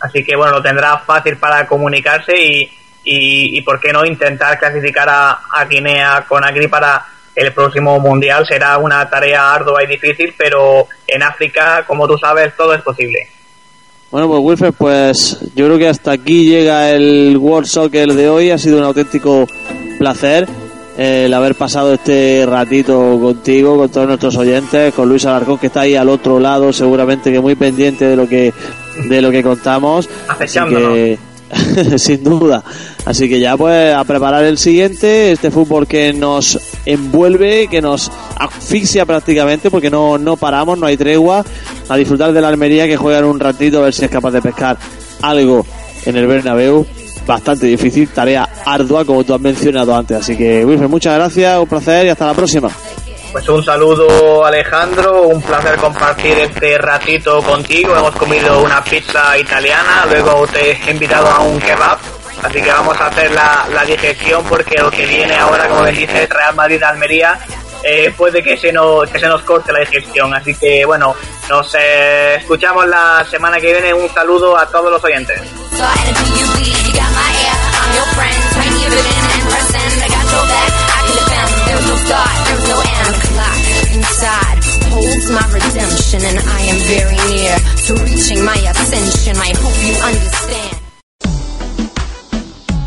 Así 0.00 0.22
que 0.22 0.36
bueno, 0.36 0.52
lo 0.52 0.62
tendrá 0.62 0.98
fácil 0.98 1.38
para 1.38 1.66
comunicarse 1.66 2.32
y, 2.38 2.70
y, 3.02 3.62
por 3.62 3.80
qué 3.80 3.92
no 3.92 4.04
intentar 4.04 4.58
clasificar 4.58 5.08
a, 5.08 5.40
a 5.52 5.64
Guinea 5.64 6.24
con 6.28 6.44
Agri 6.44 6.68
para 6.68 7.04
el 7.34 7.52
próximo 7.52 7.98
mundial. 7.98 8.46
Será 8.46 8.78
una 8.78 9.08
tarea 9.08 9.54
ardua 9.54 9.82
y 9.82 9.86
difícil, 9.86 10.34
pero 10.36 10.86
en 11.06 11.22
África, 11.22 11.84
como 11.86 12.06
tú 12.06 12.16
sabes, 12.18 12.54
todo 12.56 12.74
es 12.74 12.82
posible. 12.82 13.28
Bueno, 14.10 14.26
pues 14.28 14.40
Wilfred, 14.42 14.72
pues 14.72 15.38
yo 15.54 15.66
creo 15.66 15.76
que 15.76 15.88
hasta 15.88 16.12
aquí 16.12 16.46
llega 16.46 16.90
el 16.92 17.36
World 17.36 17.66
Soccer 17.66 18.14
de 18.14 18.30
hoy. 18.30 18.50
Ha 18.50 18.56
sido 18.56 18.78
un 18.78 18.84
auténtico 18.84 19.46
placer 19.98 20.48
eh, 20.96 21.24
el 21.26 21.34
haber 21.34 21.54
pasado 21.54 21.92
este 21.92 22.46
ratito 22.46 23.18
contigo, 23.20 23.76
con 23.76 23.90
todos 23.90 24.08
nuestros 24.08 24.36
oyentes, 24.36 24.94
con 24.94 25.10
Luis 25.10 25.26
Alarcón 25.26 25.58
que 25.58 25.66
está 25.66 25.82
ahí 25.82 25.94
al 25.94 26.08
otro 26.08 26.40
lado, 26.40 26.72
seguramente 26.72 27.30
que 27.30 27.38
muy 27.38 27.54
pendiente 27.54 28.06
de 28.06 28.16
lo 28.16 28.26
que 28.26 28.54
de 29.08 29.22
lo 29.22 29.30
que 29.30 29.42
contamos. 29.42 30.08
Así 30.28 30.58
que, 30.58 31.18
sin 31.98 32.24
duda. 32.24 32.64
Así 33.08 33.26
que 33.26 33.40
ya 33.40 33.56
pues 33.56 33.94
a 33.94 34.04
preparar 34.04 34.44
el 34.44 34.58
siguiente, 34.58 35.32
este 35.32 35.50
fútbol 35.50 35.86
que 35.86 36.12
nos 36.12 36.60
envuelve, 36.84 37.66
que 37.66 37.80
nos 37.80 38.12
asfixia 38.38 39.06
prácticamente 39.06 39.70
porque 39.70 39.88
no, 39.88 40.18
no 40.18 40.36
paramos, 40.36 40.78
no 40.78 40.84
hay 40.84 40.98
tregua, 40.98 41.42
a 41.88 41.96
disfrutar 41.96 42.34
de 42.34 42.42
la 42.42 42.48
Almería 42.48 42.86
que 42.86 42.98
juegan 42.98 43.24
un 43.24 43.40
ratito 43.40 43.78
a 43.78 43.84
ver 43.84 43.94
si 43.94 44.04
es 44.04 44.10
capaz 44.10 44.32
de 44.32 44.42
pescar 44.42 44.76
algo 45.22 45.64
en 46.04 46.18
el 46.18 46.26
Bernabéu. 46.26 46.86
Bastante 47.26 47.64
difícil, 47.64 48.10
tarea 48.10 48.46
ardua 48.66 49.06
como 49.06 49.24
tú 49.24 49.32
has 49.32 49.40
mencionado 49.40 49.96
antes. 49.96 50.18
Así 50.18 50.36
que 50.36 50.62
Wilfred, 50.66 50.90
muchas 50.90 51.14
gracias, 51.14 51.58
un 51.58 51.66
placer 51.66 52.04
y 52.04 52.08
hasta 52.10 52.26
la 52.26 52.34
próxima. 52.34 52.68
Pues 53.32 53.48
un 53.48 53.64
saludo 53.64 54.44
Alejandro, 54.44 55.28
un 55.28 55.40
placer 55.40 55.76
compartir 55.76 56.38
este 56.40 56.76
ratito 56.76 57.42
contigo. 57.42 57.96
Hemos 57.96 58.14
comido 58.16 58.62
una 58.62 58.84
pizza 58.84 59.38
italiana, 59.38 60.04
luego 60.10 60.46
te 60.46 60.72
he 60.72 60.90
invitado 60.90 61.26
a 61.26 61.40
un 61.40 61.58
kebab, 61.58 61.98
así 62.42 62.62
que 62.62 62.70
vamos 62.70 63.00
a 63.00 63.06
hacer 63.06 63.30
la, 63.32 63.84
digestión 63.86 64.44
porque 64.44 64.78
lo 64.78 64.90
que 64.90 65.06
viene 65.06 65.36
ahora, 65.36 65.68
como 65.68 65.82
me 65.82 65.92
dice 65.92 66.26
Real 66.26 66.54
Madrid-Almería, 66.54 67.38
eh, 67.82 68.12
puede 68.16 68.42
que 68.42 68.56
se, 68.56 68.72
nos, 68.72 69.08
se 69.08 69.26
nos 69.26 69.42
corte 69.42 69.72
la 69.72 69.80
digestión. 69.80 70.34
Así 70.34 70.54
que 70.54 70.84
bueno, 70.84 71.14
nos 71.48 71.74
eh, 71.78 72.36
escuchamos 72.36 72.86
la 72.86 73.24
semana 73.30 73.58
que 73.60 73.72
viene. 73.72 73.94
Un 73.94 74.12
saludo 74.12 74.58
a 74.58 74.66
todos 74.66 74.90
los 74.90 75.02
oyentes. 75.04 75.40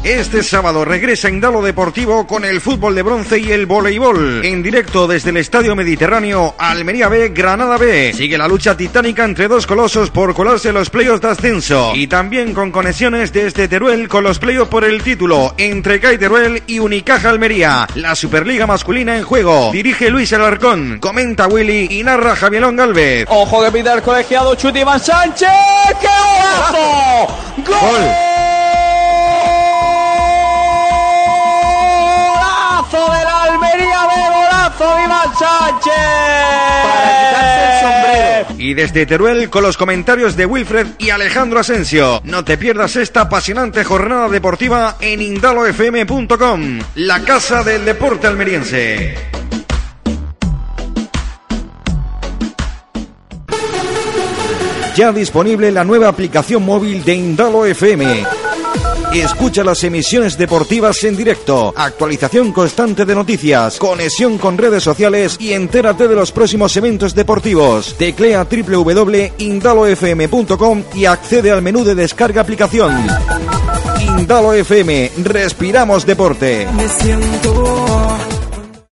Este 0.03 0.41
sábado 0.41 0.83
regresa 0.83 1.29
Indalo 1.29 1.61
Deportivo 1.61 2.25
con 2.25 2.43
el 2.43 2.59
fútbol 2.59 2.95
de 2.95 3.03
bronce 3.03 3.37
y 3.37 3.51
el 3.51 3.67
voleibol. 3.67 4.43
En 4.43 4.63
directo 4.63 5.05
desde 5.05 5.29
el 5.29 5.37
Estadio 5.37 5.75
Mediterráneo, 5.75 6.55
Almería 6.57 7.07
B, 7.07 7.29
Granada 7.29 7.77
B. 7.77 8.11
Sigue 8.11 8.35
la 8.35 8.47
lucha 8.47 8.75
titánica 8.75 9.23
entre 9.23 9.47
dos 9.47 9.67
colosos 9.67 10.09
por 10.09 10.33
colarse 10.33 10.71
los 10.71 10.89
playoffs 10.89 11.21
de 11.21 11.27
ascenso. 11.27 11.91
Y 11.93 12.07
también 12.07 12.55
con 12.55 12.71
conexiones 12.71 13.31
desde 13.31 13.67
Teruel 13.67 14.07
con 14.07 14.23
los 14.23 14.39
playoffs 14.39 14.71
por 14.71 14.85
el 14.85 15.03
título 15.03 15.53
entre 15.59 15.99
CAI 15.99 16.17
Teruel 16.17 16.63
y 16.65 16.79
Unicaja 16.79 17.29
Almería. 17.29 17.87
La 17.93 18.15
Superliga 18.15 18.65
masculina 18.65 19.15
en 19.15 19.23
juego. 19.23 19.69
Dirige 19.71 20.09
Luis 20.09 20.33
Alarcón, 20.33 20.97
comenta 20.99 21.47
Willy 21.47 21.87
y 21.91 22.03
narra 22.03 22.35
Javielón 22.35 22.75
Galvez. 22.75 23.27
Ojo 23.29 23.63
que 23.63 23.71
pide 23.71 23.93
el 23.93 24.01
colegiado 24.01 24.55
Chuti 24.55 24.79
Iván 24.79 24.99
Sánchez. 24.99 25.47
¡Qué 25.99 26.07
golazo! 26.07 27.37
¡Gol! 27.67 28.30
Iván 34.81 35.29
Sánchez. 35.37 35.93
Para 36.83 37.17
quitarse 37.17 37.63
el 37.65 37.79
sombrero. 37.81 38.61
Y 38.61 38.73
desde 38.73 39.05
Teruel 39.05 39.49
con 39.49 39.63
los 39.63 39.77
comentarios 39.77 40.35
de 40.35 40.45
Wilfred 40.45 40.87
y 40.99 41.09
Alejandro 41.09 41.59
Asensio. 41.59 42.21
No 42.23 42.43
te 42.43 42.57
pierdas 42.57 42.95
esta 42.95 43.21
apasionante 43.21 43.83
jornada 43.83 44.29
deportiva 44.29 44.97
en 44.99 45.21
indalofm.com, 45.21 46.79
la 46.95 47.21
casa 47.21 47.63
del 47.63 47.85
deporte 47.85 48.27
almeriense. 48.27 49.15
Ya 54.95 55.11
disponible 55.13 55.71
la 55.71 55.85
nueva 55.85 56.09
aplicación 56.09 56.65
móvil 56.65 57.03
de 57.05 57.15
Indalo 57.15 57.65
FM 57.65 58.40
Escucha 59.13 59.63
las 59.63 59.83
emisiones 59.83 60.37
deportivas 60.37 61.03
en 61.03 61.17
directo, 61.17 61.73
actualización 61.75 62.51
constante 62.51 63.05
de 63.05 63.13
noticias, 63.13 63.77
conexión 63.77 64.37
con 64.37 64.57
redes 64.57 64.83
sociales 64.83 65.37
y 65.39 65.53
entérate 65.53 66.07
de 66.07 66.15
los 66.15 66.31
próximos 66.31 66.75
eventos 66.77 67.13
deportivos. 67.13 67.95
Teclea 67.97 68.47
www.indalofm.com 68.49 70.83
y 70.95 71.05
accede 71.05 71.51
al 71.51 71.61
menú 71.61 71.83
de 71.83 71.95
descarga 71.95 72.41
aplicación. 72.41 72.95
Indalo 73.99 74.53
FM, 74.53 75.11
respiramos 75.23 76.05
deporte. 76.05 76.67
Me 76.75 76.87
siento 76.87 78.00